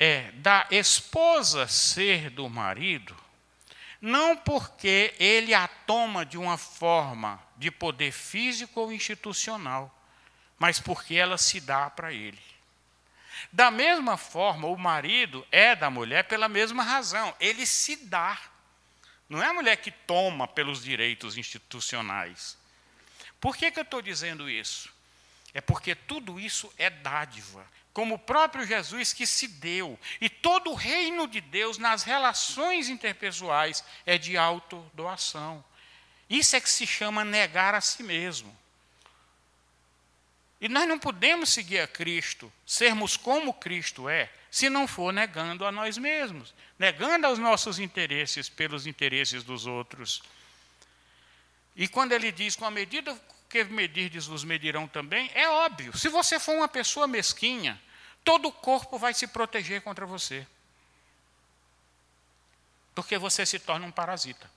é 0.00 0.32
da 0.32 0.66
esposa 0.68 1.68
ser 1.68 2.28
do 2.28 2.50
marido, 2.50 3.16
não 4.00 4.36
porque 4.36 5.14
ele 5.20 5.54
a 5.54 5.68
toma 5.68 6.26
de 6.26 6.36
uma 6.36 6.58
forma 6.58 7.40
de 7.56 7.70
poder 7.70 8.10
físico 8.10 8.80
ou 8.80 8.92
institucional, 8.92 9.88
mas 10.58 10.80
porque 10.80 11.14
ela 11.14 11.38
se 11.38 11.60
dá 11.60 11.88
para 11.88 12.12
ele. 12.12 12.42
Da 13.52 13.70
mesma 13.70 14.16
forma, 14.16 14.66
o 14.66 14.76
marido 14.76 15.46
é 15.52 15.76
da 15.76 15.88
mulher 15.88 16.24
pela 16.24 16.48
mesma 16.48 16.82
razão, 16.82 17.32
ele 17.38 17.64
se 17.64 17.94
dá. 17.94 18.36
Não 19.28 19.42
é 19.42 19.46
a 19.46 19.54
mulher 19.54 19.76
que 19.76 19.90
toma 19.90 20.48
pelos 20.48 20.82
direitos 20.82 21.36
institucionais. 21.36 22.56
Por 23.40 23.56
que, 23.56 23.70
que 23.70 23.78
eu 23.78 23.84
estou 23.84 24.00
dizendo 24.00 24.48
isso? 24.48 24.90
É 25.52 25.60
porque 25.60 25.94
tudo 25.94 26.38
isso 26.40 26.72
é 26.78 26.88
dádiva, 26.88 27.66
como 27.92 28.14
o 28.14 28.18
próprio 28.18 28.66
Jesus 28.66 29.12
que 29.12 29.26
se 29.26 29.48
deu. 29.48 29.98
E 30.20 30.28
todo 30.28 30.70
o 30.70 30.74
reino 30.74 31.26
de 31.26 31.40
Deus 31.40 31.78
nas 31.78 32.02
relações 32.02 32.88
interpessoais 32.88 33.84
é 34.06 34.16
de 34.16 34.36
autodoação. 34.36 35.64
Isso 36.28 36.56
é 36.56 36.60
que 36.60 36.70
se 36.70 36.86
chama 36.86 37.24
negar 37.24 37.74
a 37.74 37.80
si 37.80 38.02
mesmo. 38.02 38.56
E 40.60 40.68
nós 40.68 40.88
não 40.88 40.98
podemos 40.98 41.50
seguir 41.50 41.80
a 41.80 41.86
Cristo, 41.86 42.52
sermos 42.66 43.16
como 43.16 43.54
Cristo 43.54 44.08
é, 44.08 44.30
se 44.50 44.70
não 44.70 44.86
for 44.86 45.12
negando 45.12 45.64
a 45.64 45.72
nós 45.72 45.98
mesmos, 45.98 46.54
negando 46.78 47.26
aos 47.26 47.38
nossos 47.38 47.78
interesses 47.78 48.48
pelos 48.48 48.86
interesses 48.86 49.42
dos 49.42 49.66
outros. 49.66 50.22
E 51.76 51.86
quando 51.86 52.12
ele 52.12 52.32
diz, 52.32 52.56
com 52.56 52.64
a 52.64 52.70
medida 52.70 53.16
que 53.48 53.64
medirdes 53.64 54.26
vos 54.26 54.44
medirão 54.44 54.86
também, 54.86 55.30
é 55.34 55.48
óbvio. 55.48 55.96
Se 55.96 56.08
você 56.08 56.38
for 56.38 56.54
uma 56.54 56.68
pessoa 56.68 57.06
mesquinha, 57.06 57.80
todo 58.24 58.48
o 58.48 58.52
corpo 58.52 58.98
vai 58.98 59.14
se 59.14 59.26
proteger 59.26 59.80
contra 59.82 60.04
você. 60.04 60.46
Porque 62.94 63.16
você 63.16 63.46
se 63.46 63.58
torna 63.58 63.86
um 63.86 63.92
parasita. 63.92 64.50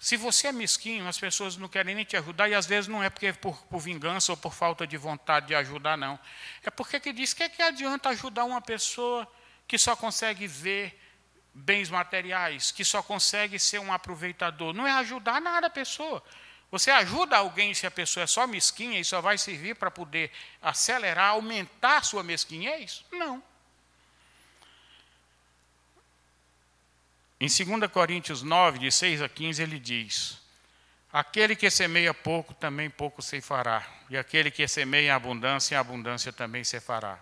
Se 0.00 0.16
você 0.16 0.46
é 0.46 0.52
mesquinho, 0.52 1.06
as 1.06 1.18
pessoas 1.18 1.58
não 1.58 1.68
querem 1.68 1.94
nem 1.94 2.06
te 2.06 2.16
ajudar, 2.16 2.48
e 2.48 2.54
às 2.54 2.64
vezes 2.64 2.88
não 2.88 3.02
é 3.02 3.10
porque 3.10 3.26
é 3.26 3.32
por, 3.34 3.62
por 3.66 3.80
vingança 3.80 4.32
ou 4.32 4.36
por 4.36 4.54
falta 4.54 4.86
de 4.86 4.96
vontade 4.96 5.48
de 5.48 5.54
ajudar, 5.54 5.98
não. 5.98 6.18
É 6.64 6.70
porque 6.70 6.98
que 6.98 7.12
diz 7.12 7.34
que, 7.34 7.42
é 7.42 7.50
que 7.50 7.60
adianta 7.60 8.08
ajudar 8.08 8.46
uma 8.46 8.62
pessoa 8.62 9.30
que 9.68 9.76
só 9.76 9.94
consegue 9.94 10.46
ver 10.46 10.98
bens 11.52 11.90
materiais, 11.90 12.70
que 12.70 12.82
só 12.82 13.02
consegue 13.02 13.58
ser 13.58 13.78
um 13.78 13.92
aproveitador. 13.92 14.72
Não 14.72 14.86
é 14.86 14.92
ajudar 14.92 15.38
nada 15.38 15.66
a 15.66 15.70
pessoa. 15.70 16.24
Você 16.70 16.90
ajuda 16.90 17.36
alguém 17.36 17.74
se 17.74 17.86
a 17.86 17.90
pessoa 17.90 18.24
é 18.24 18.26
só 18.26 18.46
mesquinha 18.46 18.98
e 18.98 19.04
só 19.04 19.20
vai 19.20 19.36
servir 19.36 19.74
para 19.74 19.90
poder 19.90 20.30
acelerar, 20.62 21.32
aumentar 21.32 21.98
a 21.98 22.02
sua 22.02 22.22
mesquinhez? 22.22 23.04
Não. 23.12 23.42
Em 27.40 27.46
2 27.46 27.90
Coríntios 27.90 28.42
9, 28.42 28.78
de 28.78 28.92
6 28.92 29.22
a 29.22 29.28
15, 29.28 29.62
ele 29.62 29.78
diz: 29.78 30.38
Aquele 31.10 31.56
que 31.56 31.70
semeia 31.70 32.12
pouco, 32.12 32.52
também 32.52 32.90
pouco 32.90 33.22
se 33.22 33.40
fará, 33.40 33.82
e 34.10 34.18
aquele 34.18 34.50
que 34.50 34.68
semeia 34.68 35.06
em 35.06 35.10
abundância, 35.10 35.74
em 35.74 35.78
abundância 35.78 36.32
também 36.34 36.62
se 36.64 36.78
fará. 36.80 37.18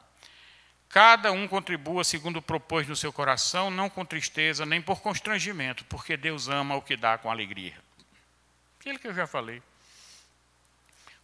Cada 0.89 1.31
um 1.31 1.47
contribua 1.47 2.03
segundo 2.03 2.43
propôs 2.43 2.89
no 2.89 2.97
seu 2.97 3.13
coração, 3.13 3.71
não 3.71 3.89
com 3.89 4.05
tristeza, 4.05 4.67
nem 4.67 4.83
por 4.83 5.01
constrangimento, 5.01 5.85
porque 5.85 6.17
Deus 6.17 6.49
ama 6.49 6.75
o 6.75 6.83
que 6.83 6.97
dá 6.97 7.17
com 7.17 7.31
alegria. 7.31 7.77
Aquilo 8.81 8.99
que 8.99 9.07
eu 9.07 9.15
já 9.15 9.27
falei. 9.27 9.63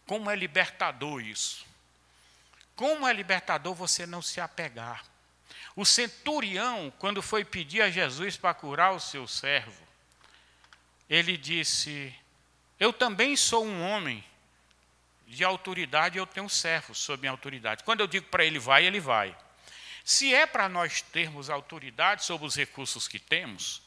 Como 0.07 0.29
é 0.29 0.35
libertador 0.35 1.21
isso. 1.21 1.65
Como 2.75 3.07
é 3.07 3.11
libertador 3.11 3.73
você 3.73 4.05
não 4.05 4.21
se 4.21 4.39
apegar. 4.39 5.03
O 5.75 5.85
centurião, 5.85 6.91
quando 6.99 7.21
foi 7.21 7.43
pedir 7.43 7.81
a 7.81 7.89
Jesus 7.89 8.37
para 8.37 8.53
curar 8.53 8.93
o 8.93 8.99
seu 8.99 9.27
servo, 9.27 9.85
ele 11.09 11.37
disse: 11.37 12.13
Eu 12.79 12.93
também 12.93 13.35
sou 13.35 13.65
um 13.65 13.81
homem 13.83 14.23
de 15.27 15.43
autoridade, 15.43 16.17
eu 16.17 16.25
tenho 16.25 16.49
servos 16.49 16.97
sob 16.97 17.21
minha 17.21 17.31
autoridade. 17.31 17.83
Quando 17.83 17.99
eu 18.01 18.07
digo 18.07 18.27
para 18.27 18.45
ele 18.45 18.59
vai, 18.59 18.85
ele 18.85 18.99
vai. 18.99 19.35
Se 20.03 20.33
é 20.33 20.45
para 20.45 20.69
nós 20.69 21.01
termos 21.01 21.49
autoridade 21.49 22.23
sobre 22.23 22.45
os 22.45 22.55
recursos 22.55 23.07
que 23.07 23.17
temos, 23.17 23.81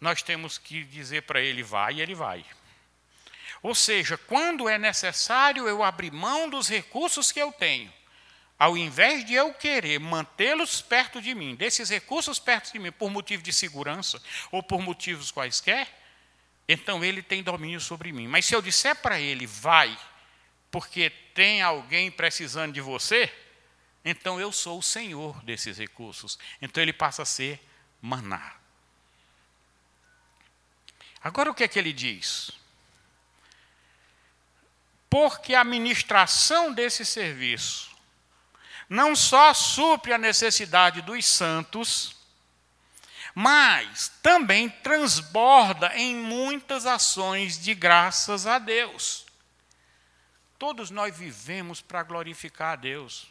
nós 0.00 0.22
temos 0.22 0.58
que 0.58 0.84
dizer 0.84 1.22
para 1.22 1.40
ele 1.40 1.62
vai 1.62 2.00
ele 2.00 2.14
vai. 2.14 2.44
Ou 3.62 3.74
seja, 3.74 4.18
quando 4.18 4.68
é 4.68 4.76
necessário 4.76 5.68
eu 5.68 5.82
abrir 5.82 6.12
mão 6.12 6.50
dos 6.50 6.68
recursos 6.68 7.30
que 7.30 7.40
eu 7.40 7.52
tenho, 7.52 7.92
ao 8.62 8.76
invés 8.76 9.24
de 9.24 9.34
eu 9.34 9.52
querer 9.52 9.98
mantê-los 9.98 10.80
perto 10.80 11.20
de 11.20 11.34
mim, 11.34 11.56
desses 11.56 11.88
recursos 11.90 12.38
perto 12.38 12.72
de 12.72 12.78
mim, 12.78 12.92
por 12.92 13.10
motivo 13.10 13.42
de 13.42 13.52
segurança 13.52 14.22
ou 14.52 14.62
por 14.62 14.80
motivos 14.80 15.32
quaisquer, 15.32 15.88
então 16.68 17.04
ele 17.04 17.24
tem 17.24 17.42
domínio 17.42 17.80
sobre 17.80 18.12
mim. 18.12 18.28
Mas 18.28 18.46
se 18.46 18.54
eu 18.54 18.62
disser 18.62 18.94
para 18.94 19.18
ele, 19.18 19.48
vai, 19.48 19.98
porque 20.70 21.10
tem 21.34 21.60
alguém 21.60 22.08
precisando 22.08 22.72
de 22.72 22.80
você, 22.80 23.28
então 24.04 24.40
eu 24.40 24.52
sou 24.52 24.78
o 24.78 24.82
senhor 24.82 25.42
desses 25.42 25.76
recursos. 25.76 26.38
Então 26.60 26.80
ele 26.80 26.92
passa 26.92 27.22
a 27.22 27.26
ser 27.26 27.60
maná. 28.00 28.54
Agora 31.20 31.50
o 31.50 31.54
que 31.54 31.64
é 31.64 31.68
que 31.68 31.80
ele 31.80 31.92
diz? 31.92 32.52
porque 35.12 35.54
a 35.54 35.62
ministração 35.62 36.72
desse 36.72 37.04
serviço 37.04 37.91
não 38.92 39.16
só 39.16 39.54
supre 39.54 40.12
a 40.12 40.18
necessidade 40.18 41.00
dos 41.00 41.24
santos, 41.24 42.14
mas 43.34 44.12
também 44.22 44.68
transborda 44.68 45.96
em 45.96 46.14
muitas 46.14 46.84
ações 46.84 47.58
de 47.58 47.74
graças 47.74 48.46
a 48.46 48.58
Deus. 48.58 49.24
Todos 50.58 50.90
nós 50.90 51.16
vivemos 51.16 51.80
para 51.80 52.02
glorificar 52.02 52.74
a 52.74 52.76
Deus, 52.76 53.26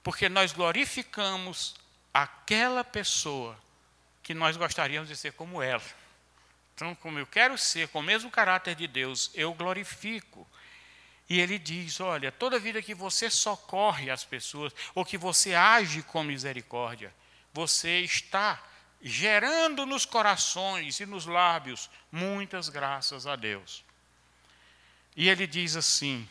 porque 0.00 0.28
nós 0.28 0.52
glorificamos 0.52 1.74
aquela 2.12 2.84
pessoa 2.84 3.58
que 4.22 4.32
nós 4.32 4.56
gostaríamos 4.56 5.08
de 5.08 5.16
ser 5.16 5.32
como 5.32 5.60
ela. 5.60 5.82
Então, 6.72 6.94
como 6.94 7.18
eu 7.18 7.26
quero 7.26 7.58
ser 7.58 7.88
com 7.88 7.98
o 7.98 8.02
mesmo 8.02 8.30
caráter 8.30 8.76
de 8.76 8.86
Deus, 8.86 9.32
eu 9.34 9.52
glorifico 9.54 10.48
e 11.28 11.40
ele 11.40 11.58
diz: 11.58 12.00
olha, 12.00 12.30
toda 12.30 12.58
vida 12.58 12.82
que 12.82 12.94
você 12.94 13.30
socorre 13.30 14.10
as 14.10 14.24
pessoas, 14.24 14.72
ou 14.94 15.04
que 15.04 15.16
você 15.16 15.54
age 15.54 16.02
com 16.02 16.22
misericórdia, 16.22 17.14
você 17.52 18.00
está 18.00 18.62
gerando 19.00 19.84
nos 19.84 20.04
corações 20.04 20.98
e 21.00 21.06
nos 21.06 21.26
lábios 21.26 21.90
muitas 22.10 22.68
graças 22.68 23.26
a 23.26 23.36
Deus. 23.36 23.84
E 25.16 25.28
ele 25.28 25.46
diz 25.46 25.76
assim: 25.76 26.28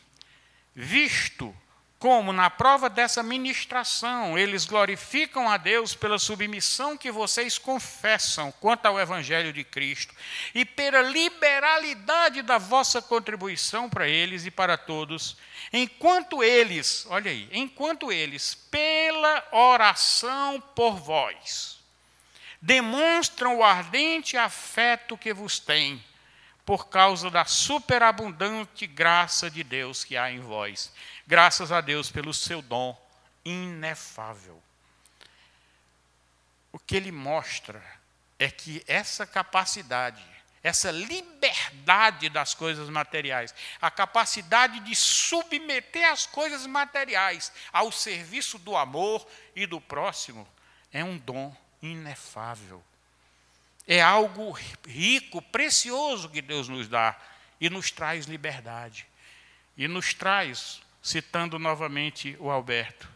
visto 0.76 1.56
como 2.04 2.34
na 2.34 2.50
prova 2.50 2.90
dessa 2.90 3.24
ministração 3.24 4.38
eles 4.38 4.66
glorificam 4.66 5.50
a 5.50 5.56
Deus 5.56 5.96
pela 5.96 6.20
submissão 6.20 6.98
que 6.98 7.10
vocês 7.10 7.58
confessam 7.58 8.52
quanto 8.60 8.88
ao 8.88 9.00
Evangelho 9.00 9.54
de 9.54 9.64
Cristo 9.64 10.14
e 10.54 10.66
pela 10.66 11.02
liberalidade 11.02 12.42
da 12.42 12.58
vossa 12.58 13.02
contribuição 13.02 13.90
para 13.90 14.06
eles 14.06 14.46
e 14.46 14.52
para 14.52 14.76
todos, 14.76 15.38
enquanto 15.72 16.44
eles, 16.44 17.06
olha 17.10 17.32
aí, 17.32 17.48
enquanto 17.54 18.12
eles, 18.12 18.54
pela 18.70 19.42
oração 19.54 20.62
por 20.76 20.98
vós, 20.98 21.80
demonstram 22.62 23.60
o 23.60 23.64
ardente 23.64 24.36
afeto 24.36 25.18
que 25.18 25.34
vos 25.34 25.58
têm 25.58 26.04
por 26.66 26.88
causa 26.88 27.30
da 27.30 27.46
superabundante 27.46 28.88
graça 28.88 29.50
de 29.50 29.64
Deus 29.64 30.04
que 30.04 30.16
há 30.16 30.32
em 30.32 30.40
vós. 30.40 30.92
Graças 31.26 31.72
a 31.72 31.82
Deus 31.82 32.12
pelo 32.12 32.34
seu 32.34 32.62
dom 32.62 33.00
inefável. 33.46 34.62
O 36.72 36.80
que 36.80 36.96
ele 36.96 37.12
mostra 37.12 37.84
é 38.40 38.50
que 38.50 38.84
essa 38.88 39.26
capacidade, 39.26 40.24
essa 40.62 40.92
liberdade 40.92 42.30
das 42.30 42.54
coisas 42.54 42.90
materiais, 42.90 43.54
a 43.82 43.90
capacidade 43.90 44.80
de 44.82 44.96
submeter 44.96 46.12
as 46.12 46.26
coisas 46.26 46.66
materiais 46.66 47.52
ao 47.72 47.92
serviço 47.92 48.58
do 48.58 48.76
amor 48.76 49.26
e 49.56 49.66
do 49.66 49.80
próximo, 49.80 50.48
é 50.92 51.04
um 51.04 51.18
dom 51.18 51.56
inefável. 51.82 52.84
É 53.88 54.02
algo 54.02 54.52
rico, 54.86 55.42
precioso 55.42 56.30
que 56.30 56.42
Deus 56.42 56.70
nos 56.70 56.88
dá 56.88 57.20
e 57.60 57.70
nos 57.70 57.92
traz 57.92 58.26
liberdade. 58.26 59.06
E 59.76 59.88
nos 59.88 60.14
traz, 60.14 60.82
citando 61.04 61.60
novamente 61.60 62.38
o 62.40 62.50
Alberto, 62.50 63.10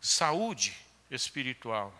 saúde 0.00 0.76
espiritual, 1.08 1.94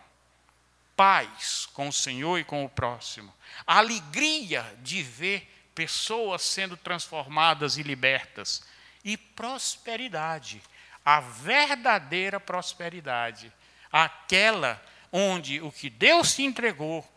paz 0.97 1.65
com 1.73 1.87
o 1.87 1.93
Senhor 1.93 2.37
e 2.37 2.43
com 2.43 2.65
o 2.65 2.69
próximo, 2.69 3.33
alegria 3.65 4.61
de 4.81 5.01
ver 5.01 5.49
pessoas 5.73 6.41
sendo 6.41 6.75
transformadas 6.75 7.77
e 7.77 7.83
libertas, 7.83 8.65
e 9.01 9.15
prosperidade, 9.15 10.61
a 11.05 11.21
verdadeira 11.21 12.37
prosperidade, 12.37 13.51
aquela 13.91 14.83
onde 15.09 15.61
o 15.61 15.71
que 15.71 15.89
Deus 15.89 16.35
te 16.35 16.43
entregou 16.43 17.09